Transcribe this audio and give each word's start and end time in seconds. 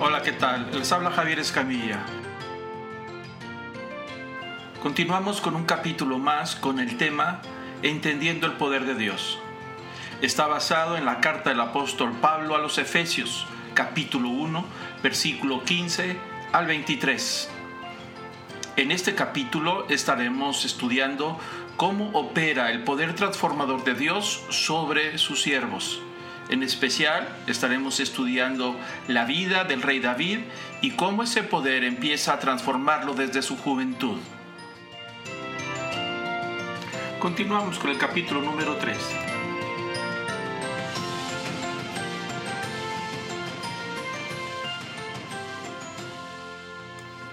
Hola, 0.00 0.22
¿qué 0.22 0.30
tal? 0.30 0.70
Les 0.78 0.92
habla 0.92 1.10
Javier 1.10 1.40
Escamilla. 1.40 1.98
Continuamos 4.80 5.40
con 5.40 5.56
un 5.56 5.64
capítulo 5.64 6.20
más 6.20 6.54
con 6.54 6.78
el 6.78 6.96
tema 6.96 7.42
Entendiendo 7.82 8.46
el 8.46 8.52
poder 8.52 8.84
de 8.84 8.94
Dios. 8.94 9.40
Está 10.22 10.46
basado 10.46 10.96
en 10.96 11.04
la 11.04 11.20
carta 11.20 11.50
del 11.50 11.58
apóstol 11.58 12.12
Pablo 12.20 12.54
a 12.54 12.58
los 12.58 12.78
Efesios, 12.78 13.48
capítulo 13.74 14.28
1, 14.28 14.64
versículo 15.02 15.64
15 15.64 16.16
al 16.52 16.66
23. 16.66 17.50
En 18.76 18.92
este 18.92 19.16
capítulo 19.16 19.84
estaremos 19.88 20.64
estudiando 20.64 21.40
cómo 21.76 22.10
opera 22.10 22.70
el 22.70 22.84
poder 22.84 23.16
transformador 23.16 23.82
de 23.82 23.94
Dios 23.94 24.44
sobre 24.50 25.18
sus 25.18 25.42
siervos. 25.42 26.00
En 26.50 26.62
especial 26.62 27.28
estaremos 27.46 28.00
estudiando 28.00 28.74
la 29.06 29.26
vida 29.26 29.64
del 29.64 29.82
rey 29.82 30.00
David 30.00 30.38
y 30.80 30.92
cómo 30.92 31.22
ese 31.22 31.42
poder 31.42 31.84
empieza 31.84 32.32
a 32.32 32.38
transformarlo 32.38 33.12
desde 33.12 33.42
su 33.42 33.58
juventud. 33.58 34.16
Continuamos 37.20 37.78
con 37.78 37.90
el 37.90 37.98
capítulo 37.98 38.40
número 38.40 38.76
3. 38.76 38.96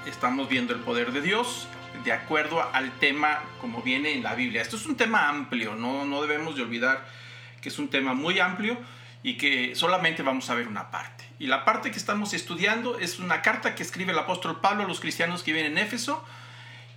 Estamos 0.08 0.50
viendo 0.50 0.74
el 0.74 0.82
poder 0.82 1.14
de 1.14 1.22
Dios 1.22 1.70
de 2.04 2.12
acuerdo 2.12 2.62
al 2.74 2.92
tema 3.00 3.44
como 3.62 3.82
viene 3.82 4.12
en 4.12 4.24
la 4.24 4.36
Biblia. 4.36 4.62
Esto 4.62 4.76
es 4.76 4.86
un 4.86 4.98
tema 4.98 5.30
amplio, 5.30 5.74
no, 5.76 6.04
no 6.04 6.22
debemos 6.22 6.58
de 6.58 6.64
olvidar 6.64 7.06
que 7.62 7.70
es 7.70 7.80
un 7.80 7.88
tema 7.88 8.14
muy 8.14 8.40
amplio 8.40 8.78
y 9.26 9.38
que 9.38 9.74
solamente 9.74 10.22
vamos 10.22 10.52
a 10.52 10.54
ver 10.54 10.68
una 10.68 10.92
parte. 10.92 11.24
Y 11.40 11.48
la 11.48 11.66
parte 11.66 11.90
que 11.90 11.98
estamos 11.98 12.36
estudiando 12.36 13.00
es 13.00 13.18
una 13.18 13.42
carta 13.42 13.74
que 13.74 13.82
escribe 13.82 14.12
el 14.12 14.20
apóstol 14.20 14.62
Pablo 14.62 14.84
a 14.84 14.88
los 14.88 15.00
cristianos 15.00 15.42
que 15.42 15.52
viven 15.52 15.72
en 15.72 15.80
Éfeso. 15.80 16.24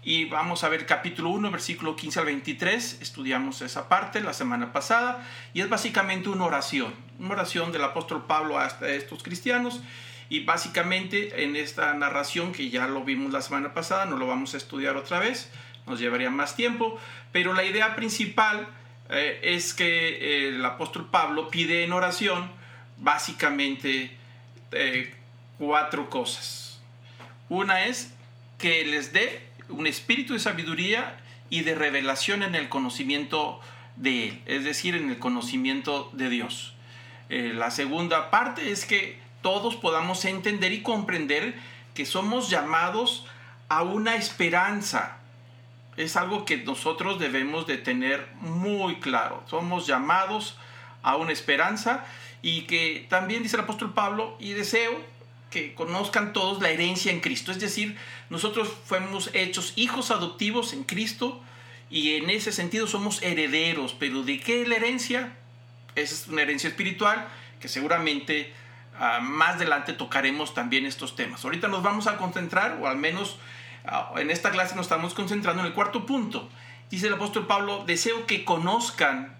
Y 0.02 0.26
vamos 0.26 0.62
a 0.62 0.68
ver 0.68 0.84
capítulo 0.84 1.30
1, 1.30 1.50
versículo 1.50 1.96
15 1.96 2.20
al 2.20 2.26
23. 2.26 2.98
Estudiamos 3.00 3.62
esa 3.62 3.88
parte 3.88 4.20
la 4.20 4.34
semana 4.34 4.74
pasada. 4.74 5.26
Y 5.54 5.62
es 5.62 5.70
básicamente 5.70 6.28
una 6.28 6.44
oración. 6.44 6.94
Una 7.18 7.30
oración 7.30 7.72
del 7.72 7.82
apóstol 7.82 8.26
Pablo 8.26 8.58
a 8.58 8.66
estos 8.66 9.22
cristianos. 9.22 9.80
Y 10.28 10.44
básicamente 10.44 11.44
en 11.44 11.56
esta 11.56 11.94
narración 11.94 12.52
que 12.52 12.68
ya 12.68 12.88
lo 12.88 13.04
vimos 13.04 13.32
la 13.32 13.40
semana 13.40 13.72
pasada, 13.72 14.04
no 14.04 14.18
lo 14.18 14.26
vamos 14.26 14.52
a 14.52 14.58
estudiar 14.58 14.98
otra 14.98 15.18
vez. 15.18 15.50
Nos 15.86 15.98
llevaría 15.98 16.28
más 16.28 16.56
tiempo. 16.56 17.00
Pero 17.32 17.54
la 17.54 17.64
idea 17.64 17.96
principal 17.96 18.68
eh, 19.10 19.40
es 19.42 19.72
que 19.72 20.08
eh, 20.08 20.48
el 20.48 20.64
apóstol 20.64 21.08
Pablo 21.10 21.48
pide 21.48 21.84
en 21.84 21.92
oración 21.92 22.50
básicamente 22.98 24.16
eh, 24.72 25.14
cuatro 25.58 26.10
cosas. 26.10 26.80
Una 27.48 27.86
es 27.86 28.12
que 28.58 28.84
les 28.84 29.12
dé 29.12 29.48
un 29.68 29.86
espíritu 29.86 30.34
de 30.34 30.40
sabiduría 30.40 31.18
y 31.48 31.62
de 31.62 31.74
revelación 31.74 32.42
en 32.42 32.54
el 32.54 32.68
conocimiento 32.68 33.60
de 33.96 34.28
Él, 34.28 34.42
es 34.46 34.64
decir, 34.64 34.94
en 34.94 35.08
el 35.08 35.18
conocimiento 35.18 36.10
de 36.12 36.28
Dios. 36.28 36.74
la 37.28 37.70
segunda 37.70 38.30
parte 38.30 38.70
es 38.70 38.86
que 38.86 39.18
todos 39.42 39.76
podamos 39.76 40.24
entender 40.24 40.72
y 40.72 40.82
comprender 40.82 41.54
que 41.94 42.06
somos 42.06 42.48
llamados 42.48 43.26
a 43.68 43.82
una 43.82 44.16
esperanza, 44.16 45.17
es 45.98 46.16
algo 46.16 46.44
que 46.44 46.58
nosotros 46.58 47.18
debemos 47.18 47.66
de 47.66 47.76
tener 47.76 48.28
muy 48.40 49.00
claro. 49.00 49.42
Somos 49.48 49.86
llamados 49.86 50.56
a 51.02 51.16
una 51.16 51.32
esperanza 51.32 52.04
y 52.40 52.62
que 52.62 53.04
también 53.08 53.42
dice 53.42 53.56
el 53.56 53.62
apóstol 53.62 53.92
Pablo, 53.92 54.36
y 54.38 54.52
deseo 54.52 55.04
que 55.50 55.74
conozcan 55.74 56.32
todos 56.32 56.62
la 56.62 56.70
herencia 56.70 57.10
en 57.10 57.20
Cristo. 57.20 57.50
Es 57.50 57.58
decir, 57.58 57.96
nosotros 58.30 58.72
fuimos 58.84 59.30
hechos 59.32 59.72
hijos 59.74 60.12
adoptivos 60.12 60.72
en 60.72 60.84
Cristo 60.84 61.42
y 61.90 62.14
en 62.14 62.30
ese 62.30 62.52
sentido 62.52 62.86
somos 62.86 63.20
herederos. 63.22 63.96
Pero 63.98 64.22
¿de 64.22 64.38
qué 64.38 64.66
la 64.66 64.76
herencia? 64.76 65.32
Es 65.96 66.28
una 66.28 66.42
herencia 66.42 66.68
espiritual 66.68 67.26
que 67.58 67.66
seguramente 67.66 68.52
ah, 69.00 69.18
más 69.20 69.56
adelante 69.56 69.94
tocaremos 69.94 70.54
también 70.54 70.86
estos 70.86 71.16
temas. 71.16 71.44
Ahorita 71.44 71.66
nos 71.66 71.82
vamos 71.82 72.06
a 72.06 72.18
concentrar, 72.18 72.78
o 72.80 72.86
al 72.86 72.98
menos 72.98 73.38
en 74.16 74.30
esta 74.30 74.50
clase 74.50 74.74
nos 74.74 74.86
estamos 74.86 75.14
concentrando 75.14 75.62
en 75.62 75.68
el 75.68 75.74
cuarto 75.74 76.06
punto. 76.06 76.48
Dice 76.90 77.08
el 77.08 77.14
apóstol 77.14 77.46
Pablo, 77.46 77.84
deseo 77.86 78.26
que 78.26 78.44
conozcan 78.44 79.34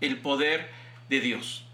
el 0.00 0.18
poder 0.18 0.70
de 1.08 1.20
Dios. 1.20 1.64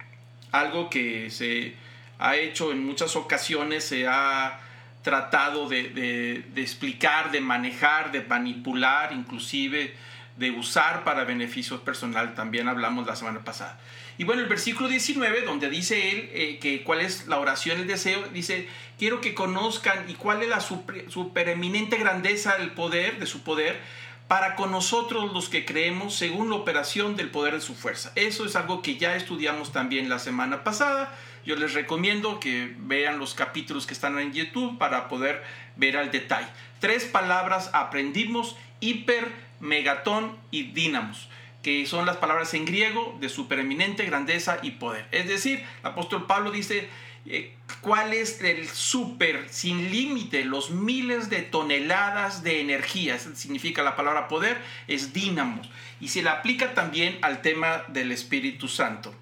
Algo 0.53 0.91
que 0.91 1.31
se 1.31 1.75
ha 2.19 2.37
hecho 2.37 2.73
en 2.73 2.84
muchas 2.84 3.17
ocasiones, 3.17 3.84
se 3.84 4.06
ha 4.06 4.61
tratado 5.03 5.69
de, 5.69 6.45
explicar, 6.56 7.31
de 7.31 7.41
manejar, 7.41 8.12
de 8.12 8.23
manipular, 8.23 9.12
inclusive 9.12 9.95
de 10.37 10.50
usar 10.50 11.05
para 11.05 11.25
beneficio 11.25 11.81
personal. 11.83 12.35
También 12.35 12.69
hablamos 12.69 13.06
la 13.06 13.17
semana 13.17 13.41
pasada. 13.41 13.79
Y 14.19 14.25
bueno, 14.25 14.43
el 14.43 14.49
versículo 14.49 14.89
19, 14.89 15.43
donde 15.43 15.71
dice 15.71 16.11
él 16.11 16.31
eh, 16.33 16.59
que 16.61 16.83
cuál 16.83 17.01
es 17.01 17.29
la 17.29 17.39
oración, 17.39 17.79
el 17.79 17.87
deseo, 17.87 18.27
dice, 18.33 18.69
quiero 18.99 19.21
que 19.21 19.33
conozcan 19.33 20.11
y 20.11 20.15
cuál 20.15 20.43
es 20.43 20.49
la 20.49 20.61
supereminente 20.61 21.97
grandeza 21.97 22.56
del 22.59 22.73
poder, 22.73 23.21
de 23.21 23.27
su 23.27 23.43
poder, 23.43 23.79
para 24.27 24.56
con 24.56 24.73
nosotros 24.73 25.33
los 25.33 25.49
que 25.49 25.65
creemos 25.65 26.17
según 26.17 26.51
la 26.51 26.56
operación 26.56 27.15
del 27.15 27.31
poder 27.31 27.55
de 27.55 27.61
su 27.61 27.77
fuerza. 27.77 28.11
Eso 28.17 28.45
es 28.45 28.56
algo 28.56 28.83
que 28.83 28.97
ya 28.97 29.15
estudiamos 29.15 29.73
también 29.73 30.09
la 30.09 30.19
semana 30.19 30.65
pasada. 30.65 31.17
Yo 31.47 31.55
les 31.55 31.73
recomiendo 31.73 32.41
que 32.41 32.75
vean 32.77 33.21
los 33.21 33.35
capítulos 33.35 33.87
que 33.87 33.95
están 33.95 34.19
en 34.19 34.33
YouTube 34.33 34.79
para 34.79 35.09
poder 35.09 35.45
ver 35.77 35.97
al 35.97 36.11
detalle. 36.11 36.49
Tres 36.81 37.05
palabras 37.05 37.71
aprendimos, 37.73 38.56
hiper, 38.81 39.31
megatón 39.61 40.37
y 40.50 40.65
dínamos 40.73 41.29
que 41.62 41.86
son 41.86 42.06
las 42.06 42.16
palabras 42.16 42.54
en 42.54 42.64
griego 42.64 43.16
de 43.20 43.28
supereminente 43.28 44.04
grandeza 44.04 44.58
y 44.62 44.72
poder. 44.72 45.06
Es 45.10 45.28
decir, 45.28 45.64
el 45.80 45.86
apóstol 45.86 46.26
Pablo 46.26 46.50
dice, 46.50 46.88
eh, 47.26 47.54
¿cuál 47.80 48.14
es 48.14 48.41
el 48.42 48.69
super 48.69 49.48
sin 49.50 49.91
límite? 49.91 50.44
Los 50.44 50.70
miles 50.70 51.30
de 51.30 51.42
toneladas 51.42 52.42
de 52.42 52.60
energía, 52.60 53.19
significa 53.19 53.82
la 53.82 53.96
palabra 53.96 54.28
poder, 54.28 54.58
es 54.86 55.12
dínamos. 55.12 55.69
Y 56.00 56.08
se 56.08 56.22
le 56.22 56.30
aplica 56.30 56.74
también 56.74 57.19
al 57.22 57.42
tema 57.42 57.82
del 57.88 58.12
Espíritu 58.12 58.69
Santo. 58.69 59.12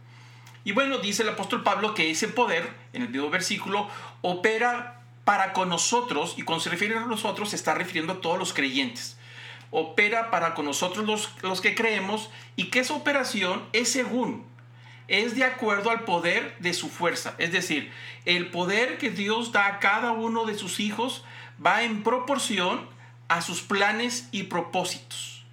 Y 0.62 0.72
bueno, 0.72 0.98
dice 0.98 1.22
el 1.22 1.30
apóstol 1.30 1.62
Pablo 1.62 1.94
que 1.94 2.10
ese 2.10 2.28
poder, 2.28 2.68
en 2.92 3.02
el 3.02 3.08
mismo 3.08 3.30
versículo, 3.30 3.88
opera 4.20 5.00
para 5.24 5.52
con 5.52 5.68
nosotros, 5.68 6.34
y 6.36 6.42
cuando 6.42 6.62
se 6.62 6.70
refiere 6.70 6.96
a 6.96 7.06
nosotros, 7.06 7.50
se 7.50 7.56
está 7.56 7.74
refiriendo 7.74 8.14
a 8.14 8.20
todos 8.20 8.38
los 8.38 8.52
creyentes 8.52 9.15
opera 9.78 10.30
para 10.30 10.54
con 10.54 10.64
nosotros 10.64 11.04
los, 11.04 11.30
los 11.42 11.60
que 11.60 11.74
creemos 11.74 12.30
y 12.56 12.70
que 12.70 12.78
esa 12.80 12.94
operación 12.94 13.62
es 13.74 13.92
según, 13.92 14.42
es 15.06 15.36
de 15.36 15.44
acuerdo 15.44 15.90
al 15.90 16.04
poder 16.04 16.56
de 16.60 16.72
su 16.72 16.88
fuerza. 16.88 17.34
Es 17.36 17.52
decir, 17.52 17.92
el 18.24 18.50
poder 18.50 18.96
que 18.96 19.10
Dios 19.10 19.52
da 19.52 19.66
a 19.66 19.78
cada 19.78 20.12
uno 20.12 20.46
de 20.46 20.56
sus 20.56 20.80
hijos 20.80 21.24
va 21.64 21.82
en 21.82 22.02
proporción 22.02 22.88
a 23.28 23.42
sus 23.42 23.60
planes 23.60 24.30
y 24.32 24.44
propósitos. 24.44 25.44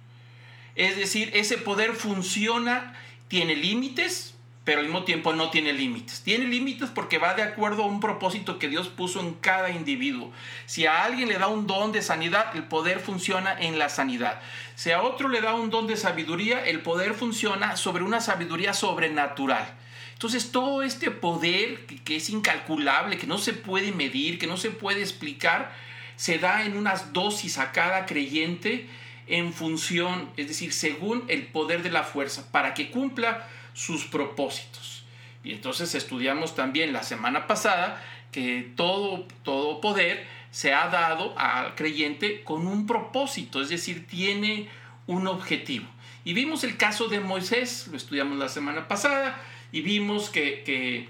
Es 0.74 0.96
decir, 0.96 1.30
ese 1.34 1.58
poder 1.58 1.92
funciona, 1.92 2.94
tiene 3.28 3.54
límites, 3.54 4.33
pero 4.64 4.80
al 4.80 4.86
mismo 4.86 5.04
tiempo 5.04 5.34
no 5.34 5.50
tiene 5.50 5.74
límites. 5.74 6.22
Tiene 6.22 6.46
límites 6.46 6.88
porque 6.88 7.18
va 7.18 7.34
de 7.34 7.42
acuerdo 7.42 7.84
a 7.84 7.86
un 7.86 8.00
propósito 8.00 8.58
que 8.58 8.68
Dios 8.68 8.88
puso 8.88 9.20
en 9.20 9.34
cada 9.34 9.70
individuo. 9.70 10.32
Si 10.64 10.86
a 10.86 11.04
alguien 11.04 11.28
le 11.28 11.38
da 11.38 11.48
un 11.48 11.66
don 11.66 11.92
de 11.92 12.00
sanidad, 12.00 12.56
el 12.56 12.64
poder 12.64 13.00
funciona 13.00 13.54
en 13.60 13.78
la 13.78 13.90
sanidad. 13.90 14.40
Si 14.74 14.90
a 14.90 15.02
otro 15.02 15.28
le 15.28 15.42
da 15.42 15.54
un 15.54 15.68
don 15.68 15.86
de 15.86 15.96
sabiduría, 15.96 16.64
el 16.64 16.80
poder 16.80 17.12
funciona 17.12 17.76
sobre 17.76 18.04
una 18.04 18.22
sabiduría 18.22 18.72
sobrenatural. 18.72 19.74
Entonces 20.14 20.50
todo 20.50 20.82
este 20.82 21.10
poder 21.10 21.84
que, 21.84 22.16
es 22.16 22.30
incalculable, 22.30 23.18
que 23.18 23.26
no 23.26 23.36
se 23.36 23.52
puede 23.52 23.92
medir, 23.92 24.38
que 24.38 24.46
no 24.46 24.56
se 24.56 24.70
puede 24.70 25.00
explicar, 25.00 25.74
se 26.16 26.38
da 26.38 26.64
en 26.64 26.78
unas 26.78 27.12
dosis 27.12 27.58
a 27.58 27.72
cada 27.72 28.06
creyente 28.06 28.88
en 29.26 29.52
función, 29.52 30.30
es 30.36 30.48
decir, 30.48 30.72
según 30.72 31.24
el 31.28 31.46
poder 31.48 31.82
de 31.82 31.90
la 31.90 32.04
fuerza, 32.04 32.50
para 32.52 32.72
que 32.72 32.90
cumpla 32.90 33.46
sus 33.74 34.04
propósitos. 34.04 35.04
Y 35.42 35.52
entonces 35.52 35.94
estudiamos 35.94 36.54
también 36.54 36.94
la 36.94 37.02
semana 37.02 37.46
pasada 37.46 38.02
que 38.32 38.72
todo, 38.74 39.26
todo 39.42 39.80
poder 39.82 40.26
se 40.50 40.72
ha 40.72 40.88
dado 40.88 41.38
al 41.38 41.74
creyente 41.74 42.42
con 42.42 42.66
un 42.66 42.86
propósito, 42.86 43.60
es 43.60 43.68
decir, 43.68 44.06
tiene 44.06 44.68
un 45.06 45.26
objetivo. 45.26 45.86
Y 46.24 46.32
vimos 46.32 46.64
el 46.64 46.76
caso 46.76 47.08
de 47.08 47.20
Moisés, 47.20 47.88
lo 47.88 47.96
estudiamos 47.96 48.38
la 48.38 48.48
semana 48.48 48.88
pasada, 48.88 49.38
y 49.72 49.82
vimos 49.82 50.30
que, 50.30 50.62
que, 50.64 51.08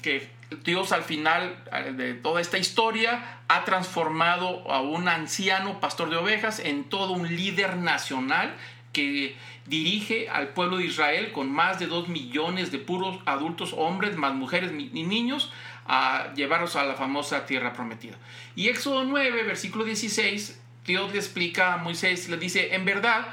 que 0.00 0.28
Dios 0.64 0.92
al 0.92 1.02
final 1.02 1.62
de 1.96 2.14
toda 2.14 2.40
esta 2.40 2.58
historia 2.58 3.40
ha 3.48 3.64
transformado 3.64 4.70
a 4.70 4.80
un 4.80 5.08
anciano 5.08 5.80
pastor 5.80 6.10
de 6.10 6.16
ovejas 6.16 6.60
en 6.60 6.84
todo 6.84 7.12
un 7.12 7.36
líder 7.36 7.76
nacional 7.76 8.54
que 8.94 9.36
dirige 9.66 10.30
al 10.30 10.48
pueblo 10.48 10.78
de 10.78 10.86
Israel 10.86 11.32
con 11.32 11.52
más 11.52 11.78
de 11.78 11.86
dos 11.86 12.08
millones 12.08 12.72
de 12.72 12.78
puros 12.78 13.18
adultos 13.26 13.74
hombres, 13.76 14.16
más 14.16 14.34
mujeres 14.34 14.72
y 14.72 15.02
niños, 15.02 15.52
a 15.86 16.32
llevarlos 16.34 16.76
a 16.76 16.84
la 16.84 16.94
famosa 16.94 17.44
tierra 17.44 17.74
prometida. 17.74 18.16
Y 18.56 18.68
Éxodo 18.68 19.04
9, 19.04 19.42
versículo 19.42 19.84
16, 19.84 20.60
Dios 20.86 21.12
le 21.12 21.18
explica 21.18 21.74
a 21.74 21.76
Moisés, 21.76 22.28
le 22.28 22.36
dice, 22.36 22.74
en 22.74 22.84
verdad, 22.84 23.26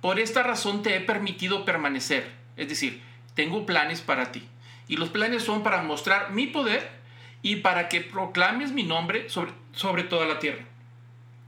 por 0.00 0.18
esta 0.18 0.42
razón 0.42 0.82
te 0.82 0.96
he 0.96 1.00
permitido 1.00 1.64
permanecer. 1.64 2.30
Es 2.56 2.68
decir, 2.68 3.02
tengo 3.34 3.66
planes 3.66 4.00
para 4.00 4.32
ti. 4.32 4.42
Y 4.88 4.96
los 4.96 5.10
planes 5.10 5.42
son 5.42 5.62
para 5.62 5.82
mostrar 5.82 6.30
mi 6.32 6.46
poder 6.46 6.90
y 7.42 7.56
para 7.56 7.88
que 7.88 8.00
proclames 8.00 8.72
mi 8.72 8.84
nombre 8.84 9.28
sobre, 9.28 9.52
sobre 9.72 10.04
toda 10.04 10.26
la 10.26 10.38
tierra. 10.38 10.64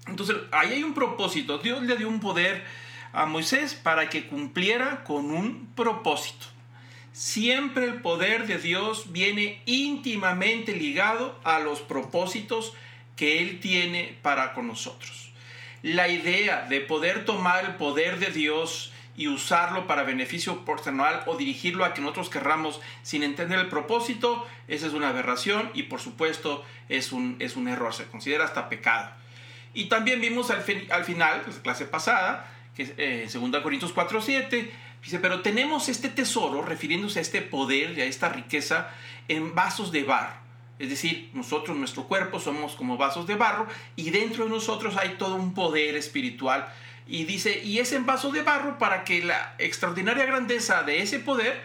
Entonces, 0.07 0.37
ahí 0.53 0.73
hay 0.73 0.83
un 0.83 0.95
propósito. 0.95 1.59
Dios 1.59 1.83
le 1.83 1.97
dio 1.97 2.09
un 2.09 2.21
poder 2.21 2.65
a 3.13 3.27
Moisés 3.27 3.75
para 3.75 4.09
que 4.09 4.27
cumpliera 4.27 5.05
con 5.05 5.31
un 5.31 5.69
propósito. 5.75 6.47
Siempre 7.13 7.85
el 7.85 8.01
poder 8.03 8.47
de 8.47 8.59
Dios 8.59 9.13
viene 9.13 9.63
íntimamente 9.67 10.75
ligado 10.75 11.39
a 11.45 11.59
los 11.59 11.81
propósitos 11.81 12.73
que 13.17 13.41
Él 13.41 13.61
tiene 13.61 14.17
para 14.23 14.55
con 14.55 14.69
nosotros. 14.69 15.33
La 15.83 16.09
idea 16.09 16.67
de 16.69 16.81
poder 16.81 17.25
tomar 17.25 17.65
el 17.65 17.75
poder 17.75 18.19
de 18.19 18.31
Dios 18.31 18.93
y 19.17 19.29
usarlo 19.29 19.87
para 19.87 20.05
beneficio 20.05 20.65
personal 20.65 21.25
o 21.27 21.37
dirigirlo 21.37 21.85
a 21.85 21.93
que 21.93 22.01
nosotros 22.01 22.31
querramos 22.31 22.81
sin 23.03 23.23
entender 23.23 23.59
el 23.59 23.69
propósito, 23.69 24.47
esa 24.69 24.87
es 24.87 24.93
una 24.93 25.09
aberración 25.09 25.71
y 25.75 25.85
por 25.85 26.01
supuesto 26.01 26.65
es 26.89 27.13
un, 27.13 27.37
es 27.41 27.57
un 27.57 27.69
error, 27.69 27.93
se 27.93 28.07
considera 28.07 28.45
hasta 28.45 28.69
pecado. 28.69 29.11
Y 29.75 29.87
también 29.87 30.21
vimos 30.21 30.51
al, 30.51 30.65
al 30.91 31.05
final, 31.05 31.43
pues, 31.43 31.59
clase 31.59 31.85
pasada, 31.85 32.51
que 32.75 32.95
eh, 32.97 33.29
2 33.33 33.63
Corintios 33.63 33.93
4, 33.93 34.21
7, 34.21 34.73
dice, 35.03 35.19
pero 35.19 35.41
tenemos 35.41 35.89
este 35.89 36.09
tesoro, 36.09 36.63
refiriéndose 36.63 37.19
a 37.19 37.23
este 37.23 37.43
poder 37.43 37.97
y 37.97 38.03
a 38.03 38.05
esta 38.05 38.29
riqueza, 38.29 38.91
en 39.29 39.55
vasos 39.55 39.93
de 39.93 40.05
barro. 40.05 40.41
Es 40.79 40.89
decir, 40.89 41.31
nosotros, 41.35 41.77
nuestro 41.77 42.05
cuerpo, 42.05 42.41
somos 42.41 42.75
como 42.75 42.97
vasos 42.97 43.27
de 43.27 43.35
barro 43.35 43.67
y 43.97 44.11
dentro 44.11 44.45
de 44.45 44.51
nosotros 44.51 44.97
hay 44.97 45.17
todo 45.19 45.35
un 45.35 45.53
poder 45.53 45.95
espiritual. 45.95 46.73
Y 47.07 47.25
dice, 47.25 47.63
y 47.63 47.81
es 47.81 47.93
en 47.93 48.07
vasos 48.07 48.33
de 48.33 48.43
barro 48.43 48.79
para 48.79 49.05
que 49.05 49.23
la 49.23 49.55
extraordinaria 49.59 50.25
grandeza 50.25 50.83
de 50.83 51.03
ese 51.03 51.19
poder 51.19 51.61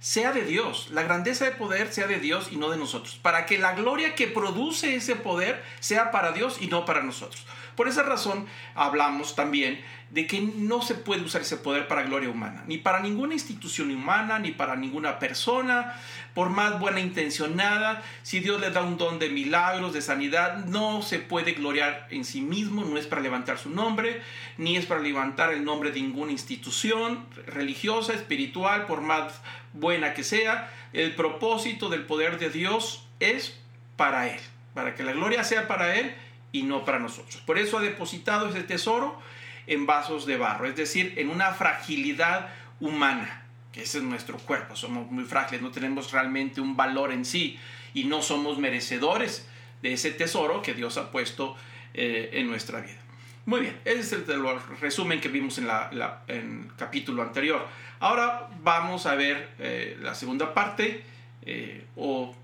sea 0.00 0.32
de 0.32 0.44
Dios, 0.44 0.88
la 0.92 1.02
grandeza 1.02 1.44
de 1.44 1.52
poder 1.52 1.92
sea 1.92 2.06
de 2.06 2.20
Dios 2.20 2.48
y 2.52 2.56
no 2.56 2.68
de 2.70 2.76
nosotros, 2.76 3.18
para 3.20 3.46
que 3.46 3.58
la 3.58 3.72
gloria 3.72 4.14
que 4.14 4.28
produce 4.28 4.94
ese 4.94 5.16
poder 5.16 5.64
sea 5.80 6.10
para 6.10 6.32
Dios 6.32 6.58
y 6.60 6.66
no 6.68 6.84
para 6.84 7.02
nosotros. 7.02 7.44
Por 7.78 7.86
esa 7.86 8.02
razón 8.02 8.44
hablamos 8.74 9.36
también 9.36 9.80
de 10.10 10.26
que 10.26 10.40
no 10.40 10.82
se 10.82 10.96
puede 10.96 11.22
usar 11.22 11.42
ese 11.42 11.58
poder 11.58 11.86
para 11.86 12.02
gloria 12.02 12.28
humana, 12.28 12.64
ni 12.66 12.76
para 12.76 12.98
ninguna 12.98 13.34
institución 13.34 13.92
humana, 13.92 14.40
ni 14.40 14.50
para 14.50 14.74
ninguna 14.74 15.20
persona, 15.20 15.94
por 16.34 16.50
más 16.50 16.80
buena 16.80 16.98
intencionada, 16.98 18.02
si 18.24 18.40
Dios 18.40 18.60
le 18.60 18.70
da 18.70 18.82
un 18.82 18.96
don 18.96 19.20
de 19.20 19.28
milagros, 19.28 19.92
de 19.92 20.02
sanidad, 20.02 20.64
no 20.64 21.02
se 21.02 21.20
puede 21.20 21.52
gloriar 21.52 22.08
en 22.10 22.24
sí 22.24 22.40
mismo, 22.40 22.84
no 22.84 22.98
es 22.98 23.06
para 23.06 23.22
levantar 23.22 23.58
su 23.58 23.70
nombre, 23.70 24.22
ni 24.56 24.76
es 24.76 24.84
para 24.84 25.00
levantar 25.00 25.52
el 25.52 25.64
nombre 25.64 25.92
de 25.92 26.00
ninguna 26.00 26.32
institución 26.32 27.26
religiosa, 27.46 28.12
espiritual, 28.12 28.86
por 28.86 29.02
más 29.02 29.40
buena 29.72 30.14
que 30.14 30.24
sea, 30.24 30.68
el 30.92 31.14
propósito 31.14 31.90
del 31.90 32.02
poder 32.02 32.40
de 32.40 32.50
Dios 32.50 33.06
es 33.20 33.56
para 33.96 34.26
Él, 34.26 34.40
para 34.74 34.96
que 34.96 35.04
la 35.04 35.12
gloria 35.12 35.44
sea 35.44 35.68
para 35.68 35.94
Él 35.94 36.12
y 36.52 36.62
no 36.62 36.84
para 36.84 36.98
nosotros. 36.98 37.36
Por 37.46 37.58
eso 37.58 37.78
ha 37.78 37.82
depositado 37.82 38.48
ese 38.48 38.62
tesoro 38.62 39.20
en 39.66 39.86
vasos 39.86 40.26
de 40.26 40.36
barro, 40.36 40.66
es 40.66 40.76
decir, 40.76 41.14
en 41.16 41.28
una 41.28 41.52
fragilidad 41.52 42.48
humana, 42.80 43.42
que 43.72 43.82
ese 43.82 43.98
es 43.98 44.04
nuestro 44.04 44.38
cuerpo, 44.38 44.76
somos 44.76 45.10
muy 45.10 45.24
frágiles, 45.24 45.62
no 45.62 45.70
tenemos 45.70 46.10
realmente 46.10 46.60
un 46.60 46.76
valor 46.76 47.12
en 47.12 47.24
sí 47.24 47.58
y 47.92 48.04
no 48.04 48.22
somos 48.22 48.58
merecedores 48.58 49.46
de 49.82 49.92
ese 49.92 50.10
tesoro 50.10 50.62
que 50.62 50.74
Dios 50.74 50.96
ha 50.96 51.10
puesto 51.10 51.56
eh, 51.94 52.30
en 52.32 52.48
nuestra 52.48 52.80
vida. 52.80 52.98
Muy 53.44 53.60
bien, 53.60 53.80
ese 53.84 54.00
es 54.00 54.28
el, 54.28 54.42
resumen 54.80 55.20
que 55.20 55.28
vimos 55.28 55.58
en, 55.58 55.66
la, 55.66 56.22
el 56.26 56.68
capítulo 56.76 57.22
anterior. 57.22 57.66
Ahora 58.00 58.48
vamos 58.62 59.06
a 59.06 59.14
ver 59.14 59.54
eh, 59.58 59.96
la 60.00 60.14
segunda 60.14 60.52
parte, 60.52 61.02
eh, 61.42 61.86
o 61.96 62.34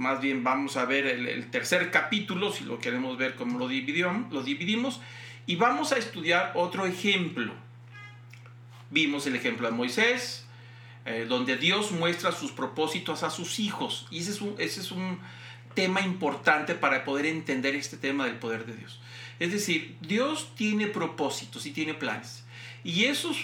más 0.00 0.18
bien 0.22 0.42
vamos 0.42 0.78
a 0.78 0.86
ver 0.86 1.06
el, 1.06 1.50
tercer 1.50 1.90
capítulo, 1.90 2.50
si 2.50 2.64
lo 2.64 2.78
queremos 2.78 3.18
ver 3.18 3.34
como 3.34 3.58
lo, 3.58 3.68
dividió, 3.68 4.10
lo 4.30 4.42
dividimos, 4.42 4.98
y 5.44 5.56
vamos 5.56 5.92
a 5.92 5.98
estudiar 5.98 6.52
otro 6.54 6.86
ejemplo. 6.86 7.52
Vimos 8.88 9.26
el 9.26 9.36
ejemplo 9.36 9.68
de 9.68 9.74
Moisés, 9.74 10.46
eh, 11.04 11.26
donde 11.28 11.58
Dios 11.58 11.92
muestra 11.92 12.32
sus 12.32 12.50
propósitos 12.50 13.22
a 13.22 13.28
sus 13.28 13.58
hijos. 13.58 14.06
Y 14.10 14.20
ese 14.20 14.30
es, 14.30 14.40
un, 14.40 14.54
ese 14.56 14.80
es 14.80 14.90
un 14.90 15.18
tema 15.74 16.00
importante 16.00 16.74
para 16.74 17.04
poder 17.04 17.26
entender 17.26 17.74
este 17.74 17.98
tema 17.98 18.24
del 18.24 18.36
poder 18.36 18.64
de 18.64 18.76
Dios. 18.76 19.02
Es 19.38 19.52
decir, 19.52 19.98
Dios 20.00 20.54
tiene 20.56 20.86
propósitos 20.86 21.66
y 21.66 21.72
tiene 21.72 21.92
planes. 21.92 22.44
Y 22.84 23.04
esos 23.04 23.36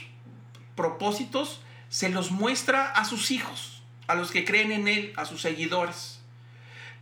propósitos 0.74 1.60
se 1.90 2.08
los 2.08 2.30
muestra 2.30 2.92
a 2.92 3.04
sus 3.04 3.30
hijos, 3.30 3.82
a 4.06 4.14
los 4.14 4.30
que 4.30 4.46
creen 4.46 4.72
en 4.72 4.88
Él, 4.88 5.12
a 5.16 5.26
sus 5.26 5.42
seguidores. 5.42 6.15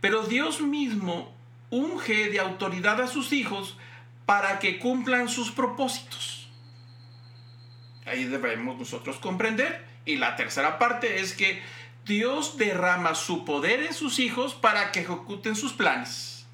Pero 0.05 0.21
Dios 0.21 0.61
mismo 0.61 1.33
unge 1.71 2.29
de 2.29 2.39
autoridad 2.39 3.01
a 3.01 3.07
sus 3.07 3.33
hijos 3.33 3.75
para 4.27 4.59
que 4.59 4.77
cumplan 4.77 5.29
sus 5.29 5.49
propósitos. 5.49 6.47
Ahí 8.05 8.25
debemos 8.25 8.77
nosotros 8.77 9.17
comprender. 9.17 9.83
Y 10.05 10.17
la 10.17 10.35
tercera 10.35 10.77
parte 10.77 11.21
es 11.21 11.33
que 11.33 11.59
Dios 12.05 12.55
derrama 12.59 13.15
su 13.15 13.45
poder 13.45 13.81
en 13.81 13.95
sus 13.95 14.19
hijos 14.19 14.53
para 14.53 14.91
que 14.91 14.99
ejecuten 14.99 15.55
sus 15.55 15.73
planes. 15.73 16.45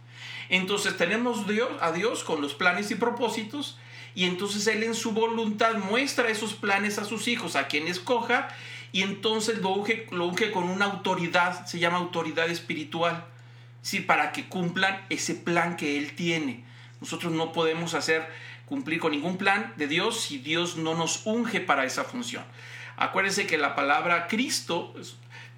Entonces 0.47 0.95
tenemos 0.95 1.45
Dios, 1.45 1.71
a 1.81 1.91
Dios 1.91 2.23
con 2.23 2.41
los 2.41 2.53
planes 2.53 2.89
y 2.91 2.95
propósitos 2.95 3.77
y 4.15 4.27
entonces 4.27 4.65
Él 4.67 4.81
en 4.83 4.95
su 4.95 5.11
voluntad 5.11 5.75
muestra 5.75 6.29
esos 6.29 6.53
planes 6.53 6.99
a 6.99 7.03
sus 7.03 7.27
hijos, 7.27 7.57
a 7.57 7.67
quien 7.67 7.89
escoja, 7.89 8.47
y 8.93 9.03
entonces 9.03 9.57
lo 9.57 9.71
unge, 9.71 10.07
lo 10.11 10.27
unge 10.27 10.51
con 10.51 10.69
una 10.69 10.85
autoridad, 10.85 11.65
se 11.65 11.79
llama 11.79 11.97
autoridad 11.97 12.49
espiritual, 12.49 13.25
¿sí? 13.81 13.99
para 13.99 14.31
que 14.31 14.47
cumplan 14.47 15.05
ese 15.09 15.35
plan 15.35 15.75
que 15.75 15.97
Él 15.97 16.13
tiene. 16.15 16.63
Nosotros 16.99 17.31
no 17.31 17.51
podemos 17.51 17.93
hacer 17.93 18.27
cumplir 18.65 18.99
con 18.99 19.11
ningún 19.11 19.37
plan 19.37 19.73
de 19.75 19.87
Dios 19.87 20.21
si 20.21 20.37
Dios 20.37 20.77
no 20.77 20.95
nos 20.95 21.25
unge 21.25 21.59
para 21.59 21.85
esa 21.85 22.03
función. 22.03 22.43
Acuérdense 22.95 23.47
que 23.47 23.57
la 23.57 23.75
palabra 23.75 24.27
Cristo 24.27 24.93